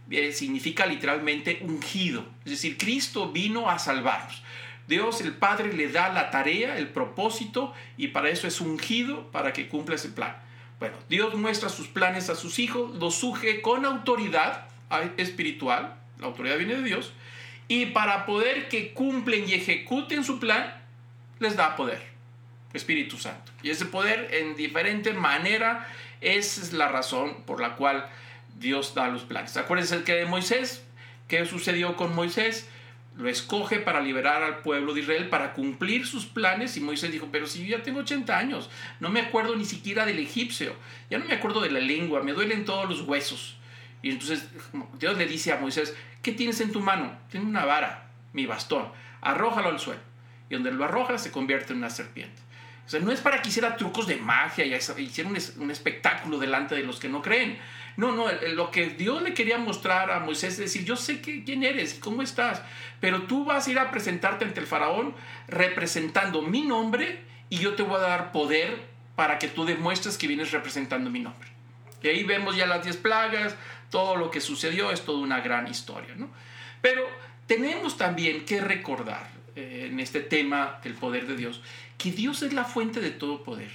eh, 0.10 0.32
significa 0.32 0.86
literalmente 0.86 1.60
ungido, 1.62 2.26
es 2.46 2.52
decir, 2.52 2.78
Cristo 2.78 3.32
vino 3.32 3.70
a 3.70 3.80
salvarnos. 3.80 4.44
Dios 4.88 5.22
el 5.22 5.34
Padre 5.34 5.72
le 5.74 5.90
da 5.90 6.10
la 6.10 6.30
tarea, 6.30 6.78
el 6.78 6.90
propósito, 6.90 7.74
y 7.98 8.10
para 8.10 8.30
eso 8.30 8.48
es 8.48 8.60
ungido, 8.60 9.32
para 9.32 9.54
que 9.54 9.70
cumpla 9.70 9.96
ese 9.96 10.10
plan. 10.10 10.36
Bueno, 10.80 10.98
Dios 11.08 11.36
muestra 11.36 11.70
sus 11.70 11.88
planes 11.88 12.30
a 12.30 12.36
sus 12.36 12.60
hijos, 12.60 12.96
los 12.96 13.16
suge 13.16 13.62
con 13.62 13.86
autoridad 13.86 14.68
espiritual, 15.18 15.96
la 16.20 16.28
autoridad 16.28 16.58
viene 16.58 16.76
de 16.76 16.84
Dios, 16.84 17.14
y 17.68 17.88
para 17.88 18.26
poder 18.26 18.68
que 18.70 18.94
cumplen 18.94 19.48
y 19.48 19.54
ejecuten 19.54 20.24
su 20.24 20.40
plan, 20.40 20.82
les 21.40 21.56
da 21.56 21.76
poder, 21.76 22.02
Espíritu 22.74 23.18
Santo. 23.18 23.52
Y 23.62 23.70
ese 23.70 23.86
poder 23.86 24.30
en 24.34 24.56
diferente 24.56 25.14
manera, 25.14 25.88
es 26.24 26.74
la 26.74 26.88
razón 26.88 27.44
por 27.46 27.62
la 27.62 27.76
cual 27.76 28.10
Dios 28.58 28.96
da 28.96 29.08
los 29.10 29.24
planes. 29.24 29.56
Acuérdense 29.58 30.04
que 30.04 30.14
de 30.14 30.26
Moisés, 30.26 30.84
¿qué 31.28 31.46
sucedió 31.46 31.96
con 31.96 32.16
Moisés? 32.16 32.70
Lo 33.16 33.30
escoge 33.30 33.78
para 33.80 34.02
liberar 34.02 34.42
al 34.42 34.60
pueblo 34.60 34.94
de 34.94 35.02
Israel, 35.02 35.30
para 35.30 35.54
cumplir 35.54 36.08
sus 36.08 36.26
planes. 36.26 36.78
Y 36.78 36.82
Moisés 36.82 37.12
dijo, 37.12 37.30
pero 37.32 37.46
si 37.46 37.66
yo 37.66 37.78
ya 37.78 37.84
tengo 37.84 38.00
80 38.00 38.38
años, 38.38 38.70
no 39.00 39.10
me 39.10 39.20
acuerdo 39.20 39.56
ni 39.56 39.66
siquiera 39.66 40.06
del 40.06 40.20
egipcio, 40.20 40.76
ya 41.10 41.20
no 41.20 41.26
me 41.26 41.34
acuerdo 41.34 41.62
de 41.62 41.72
la 41.72 41.80
lengua, 41.80 42.24
me 42.24 42.34
duelen 42.34 42.66
todos 42.66 42.90
los 42.90 43.02
huesos. 43.02 43.58
Y 44.04 44.12
entonces 44.12 44.48
Dios 45.00 45.18
le 45.18 45.26
dice 45.26 45.52
a 45.52 45.58
Moisés, 45.58 45.96
¿qué 46.22 46.34
tienes 46.34 46.62
en 46.62 46.72
tu 46.72 46.82
mano? 46.82 47.18
Tengo 47.32 47.48
una 47.48 47.66
vara, 47.66 48.10
mi 48.34 48.46
bastón, 48.46 48.90
arrójalo 49.22 49.70
al 49.70 49.80
suelo 49.80 50.02
y 50.50 50.54
donde 50.54 50.72
lo 50.72 50.86
arroja 50.86 51.18
se 51.18 51.32
convierte 51.32 51.74
en 51.74 51.80
una 51.80 51.90
serpiente. 51.90 52.42
O 52.86 52.90
sea, 52.90 53.00
no 53.00 53.12
es 53.12 53.22
para 53.22 53.42
que 53.42 53.50
hiciera 53.50 53.78
trucos 53.78 54.08
de 54.08 54.18
magia 54.18 54.66
y 54.66 54.74
hiciera 55.02 55.30
un, 55.30 55.72
espectáculo 55.72 56.38
delante 56.38 56.76
de 56.76 56.84
los 56.84 57.00
que 57.00 57.08
no 57.08 57.22
creen. 57.22 57.58
No, 57.96 58.12
no, 58.12 58.26
lo 58.54 58.72
que 58.72 58.90
Dios 58.90 59.22
le 59.22 59.34
quería 59.34 59.58
mostrar 59.58 60.12
a 60.12 60.20
Moisés 60.20 60.56
es 60.56 60.60
decir, 60.60 60.84
yo 60.84 60.98
sé 60.98 61.22
que, 61.22 61.46
quién 61.46 61.64
eres 61.64 61.96
y 61.96 62.00
cómo 62.00 62.22
estás, 62.22 62.62
pero 63.00 63.24
tú 63.24 63.46
vas 63.46 63.68
a 63.68 63.72
ir 63.72 63.80
a 63.80 63.90
presentarte 63.90 64.44
ante 64.44 64.60
el 64.60 64.68
faraón 64.68 65.16
representando 65.48 66.42
mi 66.42 66.64
nombre 66.64 67.22
y 67.50 67.60
yo 67.60 67.76
te 67.76 67.84
voy 67.84 67.96
a 67.96 68.00
dar 68.00 68.32
poder 68.34 68.84
para 69.16 69.40
que 69.40 69.48
tú 69.48 69.64
demuestres 69.64 70.18
que 70.18 70.28
vienes 70.28 70.52
representando 70.52 71.10
mi 71.10 71.20
nombre. 71.20 71.50
Y 72.02 72.10
ahí 72.10 72.24
vemos 72.24 72.58
ya 72.58 72.66
las 72.66 72.84
diez 72.84 72.98
plagas, 72.98 73.56
todo 73.94 74.16
lo 74.16 74.32
que 74.32 74.42
sucedió 74.42 74.90
es 74.90 75.06
toda 75.06 75.20
una 75.20 75.40
gran 75.42 75.68
historia, 75.68 76.16
¿no? 76.16 76.32
Pero 76.82 77.08
tenemos 77.46 77.96
también 77.96 78.44
que 78.44 78.60
recordar 78.60 79.30
eh, 79.56 79.88
en 79.92 80.00
este 80.00 80.20
tema 80.20 80.80
del 80.84 80.96
poder 80.96 81.28
de 81.28 81.36
Dios, 81.36 81.62
que 82.00 82.12
Dios 82.12 82.42
es 82.42 82.54
la 82.54 82.66
fuente 82.66 83.02
de 83.02 83.12
todo 83.12 83.44
poder. 83.44 83.70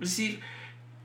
Es 0.00 0.10
decir, 0.10 0.40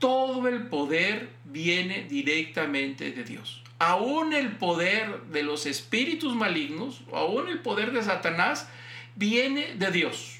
todo 0.00 0.48
el 0.48 0.66
poder 0.66 1.28
viene 1.44 2.08
directamente 2.10 3.12
de 3.12 3.22
Dios. 3.22 3.62
Aún 3.78 4.32
el 4.32 4.56
poder 4.56 5.22
de 5.30 5.44
los 5.44 5.64
espíritus 5.64 6.34
malignos, 6.34 7.02
aún 7.12 7.48
el 7.48 7.60
poder 7.60 7.92
de 7.92 8.02
Satanás, 8.02 8.68
viene 9.14 9.76
de 9.76 9.92
Dios. 9.92 10.38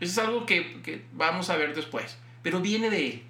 Eso 0.00 0.12
es 0.12 0.18
algo 0.18 0.44
que, 0.44 0.82
que 0.82 1.06
vamos 1.14 1.48
a 1.48 1.56
ver 1.56 1.74
después, 1.74 2.18
pero 2.42 2.60
viene 2.60 2.90
de 2.90 3.06
Él. 3.06 3.22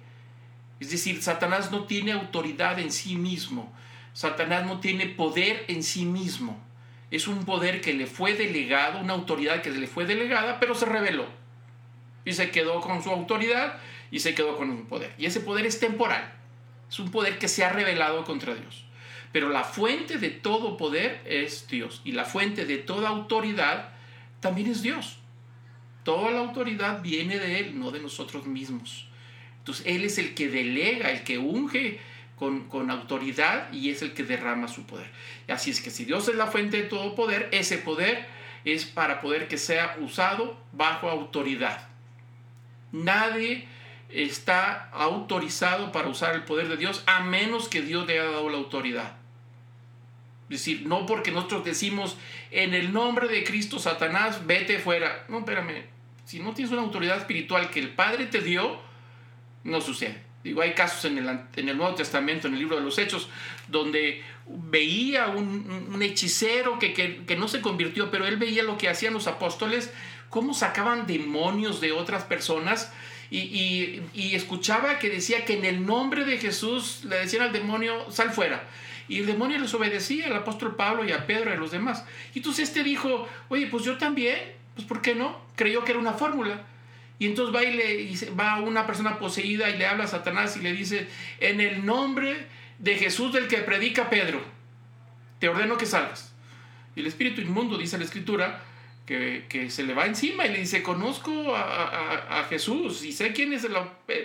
Es 0.81 0.91
decir, 0.91 1.23
Satanás 1.23 1.71
no 1.71 1.85
tiene 1.85 2.11
autoridad 2.11 2.79
en 2.79 2.91
sí 2.91 3.15
mismo. 3.15 3.73
Satanás 4.13 4.65
no 4.65 4.79
tiene 4.79 5.07
poder 5.07 5.65
en 5.67 5.83
sí 5.83 6.05
mismo. 6.05 6.63
Es 7.11 7.27
un 7.27 7.45
poder 7.45 7.81
que 7.81 7.93
le 7.93 8.07
fue 8.07 8.33
delegado, 8.33 8.99
una 8.99 9.13
autoridad 9.13 9.61
que 9.61 9.71
le 9.71 9.87
fue 9.87 10.05
delegada, 10.05 10.59
pero 10.59 10.75
se 10.75 10.85
rebeló. 10.85 11.27
Y 12.25 12.33
se 12.33 12.51
quedó 12.51 12.79
con 12.79 13.03
su 13.03 13.09
autoridad 13.09 13.79
y 14.11 14.19
se 14.19 14.33
quedó 14.33 14.55
con 14.55 14.69
un 14.69 14.85
poder. 14.85 15.13
Y 15.17 15.25
ese 15.25 15.39
poder 15.39 15.65
es 15.65 15.79
temporal. 15.79 16.31
Es 16.89 16.99
un 16.99 17.11
poder 17.11 17.37
que 17.39 17.47
se 17.47 17.65
ha 17.65 17.69
rebelado 17.69 18.23
contra 18.23 18.55
Dios. 18.55 18.85
Pero 19.31 19.49
la 19.49 19.63
fuente 19.63 20.19
de 20.19 20.29
todo 20.29 20.77
poder 20.77 21.21
es 21.25 21.67
Dios. 21.67 22.01
Y 22.05 22.11
la 22.11 22.23
fuente 22.23 22.65
de 22.65 22.77
toda 22.77 23.09
autoridad 23.09 23.89
también 24.39 24.69
es 24.69 24.83
Dios. 24.83 25.17
Toda 26.03 26.31
la 26.31 26.39
autoridad 26.39 27.01
viene 27.01 27.39
de 27.39 27.59
Él, 27.59 27.79
no 27.79 27.91
de 27.91 27.99
nosotros 27.99 28.45
mismos. 28.45 29.07
Entonces 29.59 29.85
Él 29.87 30.03
es 30.03 30.17
el 30.17 30.35
que 30.35 30.49
delega, 30.49 31.09
el 31.09 31.23
que 31.23 31.39
unge 31.39 31.99
con, 32.69 32.91
autoridad 32.91 33.71
y 33.71 33.89
es 33.89 34.01
el 34.01 34.13
que 34.13 34.23
derrama 34.23 34.67
su 34.67 34.85
poder. 34.85 35.09
Así 35.47 35.71
es 35.71 35.81
que 35.81 35.89
si 35.89 36.05
Dios 36.05 36.27
es 36.27 36.35
la 36.35 36.47
fuente 36.47 36.77
de 36.77 36.83
todo 36.83 37.15
poder, 37.15 37.49
ese 37.51 37.77
poder 37.77 38.25
es 38.65 38.85
para 38.85 39.21
poder 39.21 39.47
que 39.47 39.57
sea 39.57 39.97
usado 40.01 40.57
bajo 40.71 41.09
autoridad. 41.09 41.87
Nadie 42.91 43.67
está 44.09 44.89
autorizado 44.91 45.91
para 45.91 46.09
usar 46.09 46.35
el 46.35 46.43
poder 46.43 46.67
de 46.67 46.77
Dios 46.77 47.03
a 47.05 47.21
menos 47.21 47.69
que 47.69 47.81
Dios 47.81 48.05
le 48.05 48.19
haya 48.19 48.29
dado 48.29 48.49
la 48.49 48.57
autoridad. 48.57 49.17
Es 50.49 50.59
decir, 50.59 50.85
no 50.85 51.05
porque 51.05 51.31
nosotros 51.31 51.63
decimos 51.63 52.17
en 52.51 52.73
el 52.73 52.93
nombre 52.93 53.27
de 53.27 53.43
Cristo, 53.43 53.79
Satanás, 53.79 54.45
vete 54.45 54.79
fuera. 54.79 55.25
No, 55.29 55.39
espérame. 55.39 55.85
Si 56.25 56.39
no 56.39 56.53
tienes 56.53 56.71
una 56.71 56.81
autoridad 56.81 57.17
espiritual 57.17 57.69
que 57.69 57.79
el 57.79 57.89
Padre 57.89 58.27
te 58.27 58.41
dio, 58.41 58.79
no 59.63 59.81
sucede. 59.81 60.32
Digo, 60.43 60.61
hay 60.61 60.73
casos 60.73 61.05
en 61.05 61.17
el, 61.17 61.39
en 61.55 61.69
el 61.69 61.77
Nuevo 61.77 61.95
Testamento, 61.95 62.47
en 62.47 62.53
el 62.53 62.59
libro 62.59 62.75
de 62.75 62.83
los 62.83 62.97
Hechos, 62.97 63.29
donde 63.69 64.21
veía 64.45 65.27
un, 65.27 65.89
un 65.93 66.01
hechicero 66.01 66.79
que, 66.79 66.93
que, 66.93 67.23
que, 67.25 67.35
no 67.37 67.47
se 67.47 67.61
convirtió, 67.61 68.11
pero 68.11 68.25
él 68.25 68.35
veía 68.37 68.63
lo 68.63 68.77
que 68.77 68.89
hacían 68.89 69.13
los 69.13 69.27
apóstoles, 69.27 69.93
cómo 70.29 70.53
sacaban 70.53 71.07
demonios 71.07 71.79
de 71.79 71.93
otras 71.93 72.23
personas 72.23 72.91
y, 73.31 73.39
y, 73.39 74.03
y, 74.13 74.35
escuchaba 74.35 74.99
que 74.99 75.09
decía 75.09 75.45
que 75.45 75.57
en 75.57 75.65
el 75.65 75.85
nombre 75.85 76.25
de 76.25 76.37
Jesús 76.37 77.05
le 77.05 77.17
decían 77.17 77.43
al 77.43 77.53
demonio, 77.53 78.11
sal 78.11 78.31
fuera. 78.31 78.67
Y 79.07 79.19
el 79.19 79.25
demonio 79.25 79.59
les 79.59 79.73
obedecía 79.73 80.27
al 80.27 80.35
apóstol 80.35 80.75
Pablo 80.75 81.05
y 81.05 81.11
a 81.11 81.25
Pedro 81.25 81.49
y 81.49 81.53
a 81.53 81.57
los 81.57 81.71
demás. 81.71 82.05
Y 82.33 82.39
entonces 82.39 82.69
este 82.69 82.83
dijo, 82.83 83.27
oye, 83.49 83.67
pues 83.67 83.83
yo 83.83 83.97
también, 83.97 84.37
pues 84.75 84.87
¿por 84.87 85.01
qué 85.01 85.15
no? 85.15 85.41
Creyó 85.55 85.83
que 85.83 85.91
era 85.91 85.99
una 85.99 86.13
fórmula. 86.13 86.65
Y 87.19 87.27
entonces 87.27 87.55
va 87.55 87.63
y 87.63 87.73
le 87.73 88.31
va 88.31 88.59
una 88.59 88.85
persona 88.85 89.19
poseída 89.19 89.69
y 89.69 89.77
le 89.77 89.85
habla 89.85 90.05
a 90.05 90.07
Satanás 90.07 90.57
y 90.57 90.61
le 90.61 90.73
dice, 90.73 91.07
en 91.39 91.61
el 91.61 91.85
nombre 91.85 92.47
de 92.79 92.95
Jesús 92.95 93.31
del 93.31 93.47
que 93.47 93.57
predica 93.57 94.09
Pedro, 94.09 94.41
te 95.39 95.47
ordeno 95.47 95.77
que 95.77 95.85
salgas. 95.85 96.33
Y 96.95 97.01
el 97.01 97.07
espíritu 97.07 97.41
inmundo, 97.41 97.77
dice 97.77 97.97
la 97.97 98.03
escritura, 98.03 98.61
que, 99.05 99.45
que 99.49 99.69
se 99.69 99.83
le 99.83 99.93
va 99.93 100.05
encima 100.05 100.45
y 100.45 100.51
le 100.51 100.59
dice, 100.59 100.81
conozco 100.81 101.55
a, 101.55 101.61
a, 101.61 102.39
a 102.39 102.43
Jesús 102.45 103.03
y 103.03 103.11
sé 103.11 103.33
quién 103.33 103.53
es 103.53 103.63
el, 103.63 103.73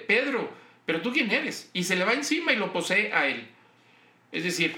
Pedro, 0.07 0.53
pero 0.87 1.01
tú 1.01 1.13
quién 1.13 1.31
eres. 1.31 1.71
Y 1.73 1.85
se 1.85 1.97
le 1.97 2.05
va 2.05 2.13
encima 2.13 2.53
y 2.53 2.57
lo 2.57 2.73
posee 2.73 3.13
a 3.13 3.27
él. 3.27 3.49
Es 4.33 4.45
decir, 4.45 4.77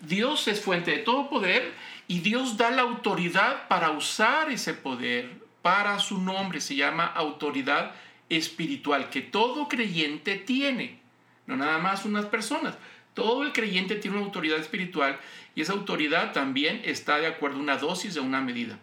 Dios 0.00 0.48
es 0.48 0.60
fuente 0.60 0.90
de 0.90 0.98
todo 0.98 1.28
poder 1.28 1.72
y 2.06 2.20
Dios 2.20 2.56
da 2.56 2.70
la 2.70 2.82
autoridad 2.82 3.68
para 3.68 3.90
usar 3.90 4.50
ese 4.50 4.74
poder 4.74 5.47
para 5.62 5.98
su 5.98 6.18
nombre. 6.18 6.60
Se 6.60 6.76
llama 6.76 7.06
autoridad 7.06 7.94
espiritual 8.28 9.10
que 9.10 9.22
todo 9.22 9.68
creyente 9.68 10.36
tiene. 10.36 11.00
No 11.46 11.56
nada 11.56 11.78
más 11.78 12.04
unas 12.04 12.26
personas. 12.26 12.76
Todo 13.14 13.42
el 13.42 13.52
creyente 13.52 13.96
tiene 13.96 14.16
una 14.16 14.26
autoridad 14.26 14.58
espiritual 14.58 15.18
y 15.54 15.62
esa 15.62 15.72
autoridad 15.72 16.32
también 16.32 16.82
está 16.84 17.18
de 17.18 17.26
acuerdo 17.26 17.58
a 17.58 17.62
una 17.62 17.76
dosis 17.76 18.14
de 18.14 18.20
una 18.20 18.40
medida. 18.40 18.78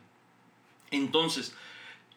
Entonces, 0.91 1.55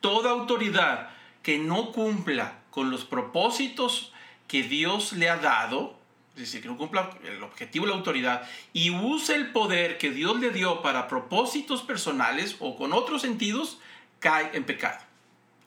toda 0.00 0.30
autoridad 0.30 1.10
que 1.42 1.58
no 1.58 1.92
cumpla 1.92 2.58
con 2.70 2.90
los 2.90 3.04
propósitos 3.04 4.12
que 4.48 4.62
Dios 4.62 5.12
le 5.12 5.28
ha 5.28 5.36
dado, 5.36 5.96
es 6.34 6.42
decir, 6.42 6.62
que 6.62 6.68
no 6.68 6.76
cumpla 6.76 7.10
el 7.24 7.42
objetivo 7.42 7.86
de 7.86 7.92
la 7.92 7.98
autoridad 7.98 8.48
y 8.72 8.90
use 8.90 9.34
el 9.34 9.52
poder 9.52 9.98
que 9.98 10.10
Dios 10.10 10.40
le 10.40 10.50
dio 10.50 10.82
para 10.82 11.08
propósitos 11.08 11.82
personales 11.82 12.56
o 12.60 12.76
con 12.76 12.92
otros 12.92 13.22
sentidos, 13.22 13.78
cae 14.20 14.50
en 14.54 14.64
pecado. 14.64 14.98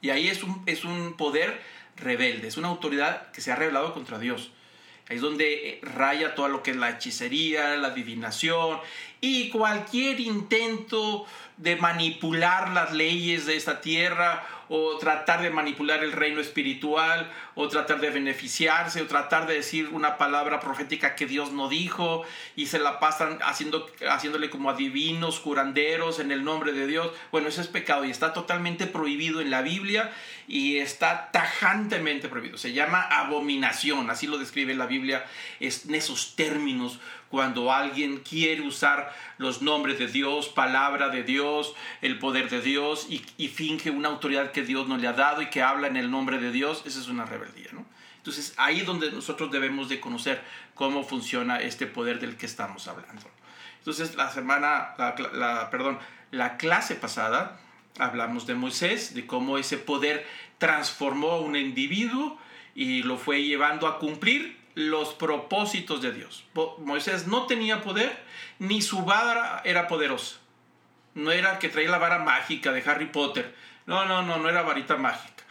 Y 0.02 0.10
ahí 0.10 0.28
es 0.28 0.44
un, 0.44 0.64
es 0.66 0.84
un 0.84 1.16
poder 1.16 1.62
rebelde, 1.96 2.48
es 2.48 2.58
una 2.58 2.70
autoridad 2.70 3.32
que 3.32 3.42
se 3.42 3.52
ha 3.52 3.56
rebelado 3.56 3.94
contra 3.94 4.20
Dios. 4.20 4.52
Ahí 5.08 5.18
es 5.18 5.22
donde 5.22 5.80
raya 5.84 6.36
todo 6.36 6.48
lo 6.48 6.64
que 6.64 6.72
es 6.72 6.78
la 6.78 6.90
hechicería, 6.90 7.76
la 7.76 7.90
adivinación 7.90 8.80
y 9.20 9.50
cualquier 9.50 10.20
intento 10.20 11.26
de 11.58 11.76
manipular 11.76 12.70
las 12.70 12.94
leyes 12.94 13.46
de 13.46 13.58
esta 13.58 13.82
tierra 13.82 14.44
o 14.74 14.98
tratar 14.98 15.42
de 15.42 15.50
manipular 15.50 16.02
el 16.02 16.14
reino 16.14 16.40
espiritual, 16.40 17.30
o 17.56 17.68
tratar 17.68 18.00
de 18.00 18.10
beneficiarse, 18.10 19.02
o 19.02 19.06
tratar 19.06 19.46
de 19.46 19.56
decir 19.56 19.90
una 19.92 20.18
palabra 20.18 20.62
profética 20.62 21.14
que 21.14 21.26
Dios 21.26 21.52
no 21.52 21.68
dijo, 21.68 22.24
y 22.56 22.68
se 22.68 22.80
la 22.80 22.98
pasan 22.98 23.40
haciendo, 23.44 23.86
haciéndole 24.10 24.50
como 24.50 24.70
adivinos, 24.70 25.42
curanderos 25.42 26.20
en 26.20 26.32
el 26.32 26.46
nombre 26.46 26.72
de 26.72 26.88
Dios. 26.88 27.12
Bueno, 27.34 27.50
eso 27.50 27.60
es 27.60 27.68
pecado 27.68 28.06
y 28.06 28.12
está 28.12 28.32
totalmente 28.32 28.88
prohibido 28.88 29.42
en 29.42 29.52
la 29.52 29.62
Biblia 29.62 30.14
y 30.48 30.78
está 30.78 31.32
tajantemente 31.34 32.30
prohibido. 32.30 32.58
Se 32.58 32.72
llama 32.72 33.02
abominación, 33.02 34.10
así 34.10 34.26
lo 34.26 34.38
describe 34.38 34.74
la 34.74 34.86
Biblia, 34.86 35.26
en 35.60 35.96
esos 35.96 36.38
términos 36.38 36.98
cuando 37.32 37.72
alguien 37.72 38.18
quiere 38.18 38.62
usar 38.62 39.16
los 39.38 39.62
nombres 39.62 39.98
de 39.98 40.08
Dios, 40.08 40.50
palabra 40.50 41.08
de 41.08 41.24
Dios, 41.24 41.74
el 42.02 42.20
poder 42.20 42.50
de 42.50 42.62
Dios 42.62 43.08
y, 43.10 43.26
y, 43.38 43.48
finge 43.48 43.90
una 43.90 44.10
autoridad 44.10 44.52
que 44.52 44.64
Dios 44.64 44.88
no 44.88 44.98
le 44.98 45.08
ha 45.08 45.14
dado 45.14 45.42
y 45.42 45.50
que 45.50 45.64
habla 45.64 45.88
en 45.88 45.96
el 45.96 46.12
nombre 46.12 46.40
de 46.40 46.52
Dios, 46.52 46.84
esa 46.86 47.00
es 47.00 47.08
una 47.08 47.26
rebeldía, 47.26 47.70
¿no? 47.72 47.86
Entonces 48.18 48.54
ahí 48.58 48.82
es 48.82 48.86
donde 48.86 49.12
nosotros 49.12 49.50
debemos 49.50 49.90
de 49.90 50.00
conocer 50.00 50.44
cómo 50.76 51.04
funciona 51.04 51.60
este 51.60 51.88
poder 51.88 52.20
del 52.20 52.38
que 52.38 52.46
estamos 52.46 52.88
hablando. 52.88 53.24
Entonces 53.80 54.16
la 54.16 54.30
semana, 54.30 54.94
perdón, 55.72 55.98
la 56.30 56.58
clase 56.58 56.96
pasada 56.96 57.60
hablamos 57.98 58.46
de 58.46 58.54
Moisés, 58.54 59.16
de 59.16 59.26
cómo 59.26 59.58
ese 59.58 59.78
poder 59.78 60.28
transformó 60.60 61.32
a 61.32 61.40
un 61.40 61.56
individuo 61.56 62.38
y 62.76 63.04
lo 63.04 63.18
fue 63.18 63.44
llevando 63.44 63.88
a 63.88 63.98
cumplir 63.98 64.61
los 64.76 65.14
propósitos 65.14 66.02
de 66.02 66.14
Dios. 66.14 66.46
Moisés 66.80 67.28
no 67.28 67.46
tenía 67.46 67.82
poder, 67.82 68.18
ni 68.60 68.82
su 68.82 69.04
vara 69.04 69.62
era 69.66 69.88
poderosa. 69.88 70.38
No 71.14 71.32
era 71.32 71.60
que 71.60 71.70
traía 71.70 71.90
la 71.90 71.98
vara 71.98 72.20
mágica 72.20 72.72
de 72.72 72.84
Harry 72.90 73.08
Potter. 73.08 73.54
No, 73.86 74.06
no, 74.06 74.22
no, 74.22 74.38
no 74.38 74.50
era 74.50 74.62
varita 74.62 74.96
mágica. 74.96 75.44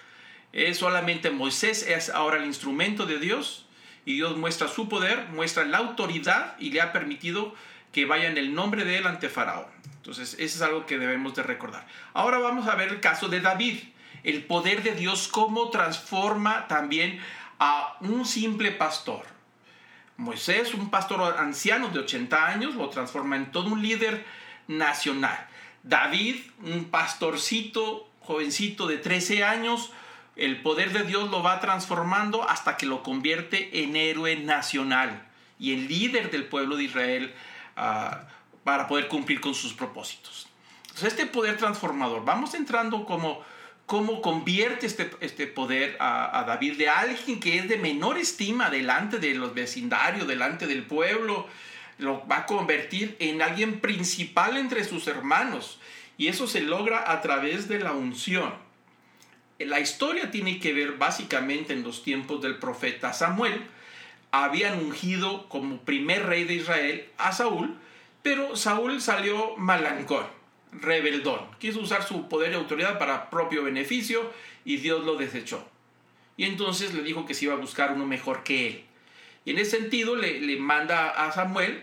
Es 0.53 0.79
solamente 0.79 1.31
Moisés 1.31 1.87
es 1.87 2.09
ahora 2.09 2.39
el 2.39 2.47
instrumento 2.47 3.07
de 3.07 3.19
Dios 3.19 3.67
y 4.05 4.15
Dios 4.15 4.37
muestra 4.37 4.69
su 4.69 4.89
poder, 4.89 5.29
muestra 5.29 5.65
la 5.65 5.79
autoridad 5.79 6.57
y 6.59 6.71
le 6.71 6.81
ha 6.81 6.93
permitido 6.93 7.55
que 7.93 8.07
vaya 8.07 8.29
en 8.29 8.39
el 8.39 8.55
nombre 8.55 8.85
de 8.85 8.99
él 8.99 9.07
ante 9.07 9.29
Faraón. 9.29 9.67
Entonces, 9.97 10.35
eso 10.35 10.57
es 10.57 10.63
algo 10.63 10.87
que 10.87 10.99
debemos 10.99 11.35
de 11.35 11.43
recordar. 11.43 11.87
Ahora 12.15 12.39
vamos 12.39 12.67
a 12.67 12.75
ver 12.75 12.89
el 12.89 13.01
caso 13.01 13.29
de 13.29 13.41
David. 13.41 13.79
El 14.23 14.45
poder 14.45 14.83
de 14.83 14.95
Dios, 14.95 15.29
cómo 15.29 15.71
transforma 15.71 16.69
también 16.69 17.21
a 17.61 17.97
un 18.01 18.25
simple 18.25 18.73
pastor. 18.73 19.23
Moisés, 20.17 20.75
un 20.75 20.91
pastor 20.91 21.37
anciano 21.39 21.89
de 21.89 22.01
80 22.01 22.47
años, 22.47 22.75
lo 22.75 22.89
transforma 22.89 23.37
en 23.37 23.53
todo 23.53 23.69
un 23.69 23.83
líder 23.83 24.27
nacional. 24.67 25.47
David, 25.83 26.37
un 26.63 26.87
pastorcito, 26.87 28.11
jovencito 28.21 28.87
de 28.87 28.97
13 28.97 29.45
años, 29.45 29.93
el 30.37 30.63
poder 30.63 30.93
de 30.93 31.05
Dios 31.05 31.31
lo 31.31 31.43
va 31.43 31.61
transformando 31.61 32.49
hasta 32.49 32.77
que 32.77 32.87
lo 32.87 33.03
convierte 33.03 33.83
en 33.83 33.95
héroe 33.95 34.37
nacional 34.37 35.27
y 35.59 35.75
en 35.75 35.87
líder 35.87 36.31
del 36.31 36.45
pueblo 36.47 36.77
de 36.77 36.85
Israel 36.85 37.35
uh, 37.77 38.17
para 38.65 38.89
poder 38.89 39.09
cumplir 39.09 39.41
con 39.41 39.55
sus 39.55 39.75
propósitos. 39.75 40.49
Entonces, 40.83 41.09
este 41.09 41.27
poder 41.27 41.57
transformador, 41.59 42.25
vamos 42.25 42.55
entrando 42.55 43.05
como 43.05 43.43
cómo 43.91 44.23
convierte 44.23 44.87
este, 44.87 45.11
este 45.19 45.49
poder 45.49 45.97
a, 45.99 46.39
a, 46.39 46.45
David 46.45 46.79
de 46.79 46.89
alguien 46.89 47.41
que 47.41 47.59
es 47.59 47.69
de 47.69 47.77
menor 47.77 48.19
estima 48.19 48.71
delante 48.71 49.19
de 49.19 49.35
los 49.35 49.53
vecindarios, 49.53 50.29
delante 50.29 50.69
del 50.69 50.85
pueblo, 50.85 51.49
lo 51.99 52.25
va 52.29 52.37
a 52.37 52.47
convertir 52.47 53.17
en 53.19 53.43
alguien 53.43 53.81
principal 53.81 54.57
entre 54.59 54.85
sus 54.85 55.09
hermanos. 55.09 55.81
Y 56.19 56.29
eso 56.29 56.47
se 56.47 56.61
logra 56.61 57.11
a 57.11 57.21
través 57.21 57.67
de 57.67 57.81
la 57.81 57.91
unción. 57.91 58.55
la 59.59 59.81
historia 59.81 60.31
tiene 60.31 60.61
que 60.61 60.73
ver 60.73 60.93
básicamente 60.93 61.73
en 61.73 61.83
los 61.83 62.05
tiempos 62.05 62.41
del 62.41 62.59
profeta 62.59 63.13
Samuel. 63.13 63.61
Habían 64.31 64.79
ungido 64.79 65.49
como 65.49 65.79
primer 65.79 66.27
rey 66.27 66.45
de 66.45 66.55
Israel 66.55 67.09
a 67.19 67.33
Saúl, 67.33 67.77
pero 68.23 68.55
Saúl 68.55 69.03
salió 69.03 69.57
malancón, 69.57 70.27
rebeldón. 70.73 71.41
Quiso 71.59 71.81
usar 71.81 72.03
su 72.03 72.29
poder 72.29 72.53
y 72.53 72.55
autoridad 72.55 72.99
para 72.99 73.31
propio 73.31 73.65
beneficio 73.65 74.33
y 74.65 74.77
Dios 74.77 75.05
lo 75.05 75.17
desechó. 75.17 75.67
Y 76.37 76.45
entonces 76.45 76.95
le 76.95 77.03
dijo 77.03 77.27
que 77.27 77.35
se 77.35 77.47
iba 77.47 77.55
a 77.55 77.59
buscar 77.59 77.93
uno 77.93 78.07
mejor 78.07 78.43
que 78.43 78.67
él. 78.67 78.85
Y 79.45 79.51
en 79.51 79.59
ese 79.59 79.79
sentido 79.79 80.17
le, 80.17 80.41
le 80.41 80.57
manda 80.57 81.11
a 81.11 81.33
Samuel, 81.33 81.83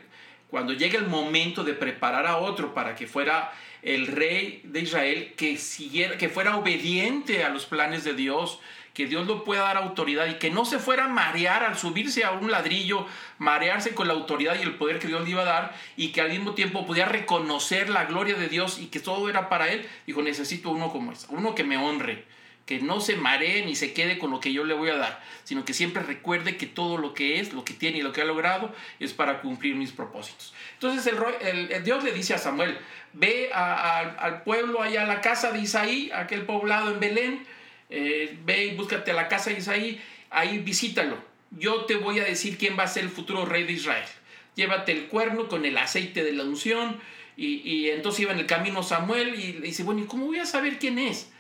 cuando 0.50 0.74
llegue 0.74 0.98
el 0.98 1.08
momento 1.08 1.64
de 1.64 1.74
preparar 1.74 2.26
a 2.26 2.38
otro 2.38 2.74
para 2.74 2.96
que 2.96 3.08
fuera 3.08 3.52
el 3.82 4.08
rey 4.08 4.62
de 4.64 4.82
Israel 4.82 5.34
que, 5.36 5.58
siguiera, 5.58 6.18
que 6.18 6.30
fuera 6.30 6.58
obediente 6.58 7.44
a 7.44 7.50
los 7.50 7.66
planes 7.66 8.04
de 8.04 8.14
Dios, 8.14 8.60
que 8.98 9.06
Dios 9.06 9.28
lo 9.28 9.44
pueda 9.44 9.62
dar 9.62 9.78
autoridad 9.78 10.26
y 10.26 10.40
que 10.40 10.50
no 10.50 10.66
se 10.66 10.80
fuera 10.80 11.06
a 11.06 11.08
marear 11.08 11.64
al 11.64 11.78
subirse 11.78 12.24
a 12.24 12.32
un 12.32 12.50
ladrillo, 12.50 13.06
marearse 13.38 13.94
con 13.94 14.08
la 14.08 14.16
autoridad 14.16 14.58
y 14.58 14.64
el 14.64 14.74
poder 14.74 14.98
que 14.98 15.08
Dios 15.08 15.24
le 15.24 15.30
iba 15.30 15.44
a 15.44 15.46
dar 15.46 15.76
y 15.96 16.08
que 16.12 16.22
al 16.22 16.32
mismo 16.32 16.56
tiempo 16.56 16.84
pudiera 16.84 17.08
reconocer 17.08 17.90
la 17.92 18.06
gloria 18.06 18.34
de 18.34 18.50
Dios 18.50 18.80
y 18.80 18.88
que 18.88 19.00
todo 19.00 19.30
era 19.30 19.50
para 19.50 19.72
él. 19.72 19.88
Dijo, 20.08 20.24
necesito 20.24 20.72
uno 20.72 20.92
como 20.92 21.12
ese, 21.12 21.28
uno 21.30 21.54
que 21.54 21.64
me 21.64 21.78
honre, 21.78 22.26
que 22.66 22.80
no 22.80 23.00
se 23.00 23.16
maree 23.16 23.64
ni 23.64 23.76
se 23.76 23.94
quede 23.94 24.18
con 24.18 24.32
lo 24.32 24.40
que 24.40 24.52
yo 24.52 24.64
le 24.64 24.74
voy 24.74 24.90
a 24.90 24.98
dar, 24.98 25.24
sino 25.44 25.64
que 25.64 25.76
siempre 25.76 26.02
recuerde 26.02 26.58
que 26.58 26.66
todo 26.66 26.98
lo 26.98 27.14
que 27.14 27.40
es, 27.40 27.54
lo 27.54 27.64
que 27.64 27.76
tiene 27.76 28.00
y 28.00 28.02
lo 28.02 28.14
que 28.14 28.24
ha 28.24 28.26
logrado 28.26 28.74
es 29.00 29.14
para 29.14 29.42
cumplir 29.42 29.76
mis 29.76 29.92
propósitos. 29.92 30.56
Entonces 30.74 31.14
el, 31.14 31.84
Dios 31.84 32.04
le 32.04 32.14
dice 32.14 32.34
a 32.34 32.40
Samuel, 32.40 32.76
ve 33.14 33.52
al 33.54 34.42
pueblo 34.42 34.82
allá 34.82 35.04
a 35.04 35.06
la 35.06 35.22
casa 35.22 35.52
de 35.52 35.60
Isaí, 35.60 36.10
aquel 36.16 36.48
poblado 36.48 36.92
en 36.92 37.00
Belén, 37.00 37.57
eh, 37.90 38.38
ve 38.44 38.66
y 38.66 38.76
búscate 38.76 39.12
a 39.12 39.16
la 39.16 39.28
casa 39.28 39.50
de 39.50 39.60
Isaí, 39.60 40.02
ahí 40.30 40.60
visítalo. 40.60 41.18
Yo 41.52 41.86
te 41.86 41.96
voy 41.96 42.20
a 42.20 42.24
decir 42.24 42.58
quién 42.58 42.78
va 42.78 42.84
a 42.84 42.88
ser 42.88 43.04
el 43.04 43.10
futuro 43.10 43.46
rey 43.46 43.64
de 43.64 43.74
Israel. 43.74 44.08
Llévate 44.56 44.92
el 44.92 45.08
cuerno 45.08 45.48
con 45.48 45.66
el 45.66 45.78
aceite 45.78 46.24
de 46.24 46.34
la 46.34 46.44
unción. 46.44 47.00
Y, 47.40 47.90
entonces 47.90 48.22
iba 48.22 48.32
en 48.34 48.40
el 48.40 48.48
camino 48.48 48.82
Samuel 48.82 49.40
y 49.40 49.54
le 49.54 49.68
dice, 49.68 49.84
bueno, 49.84 50.02
¿y 50.02 50.08
cómo 50.08 50.26
voy 50.26 50.40
a 50.40 50.46
saber 50.46 50.80
quién 50.80 50.98
es? 50.98 51.32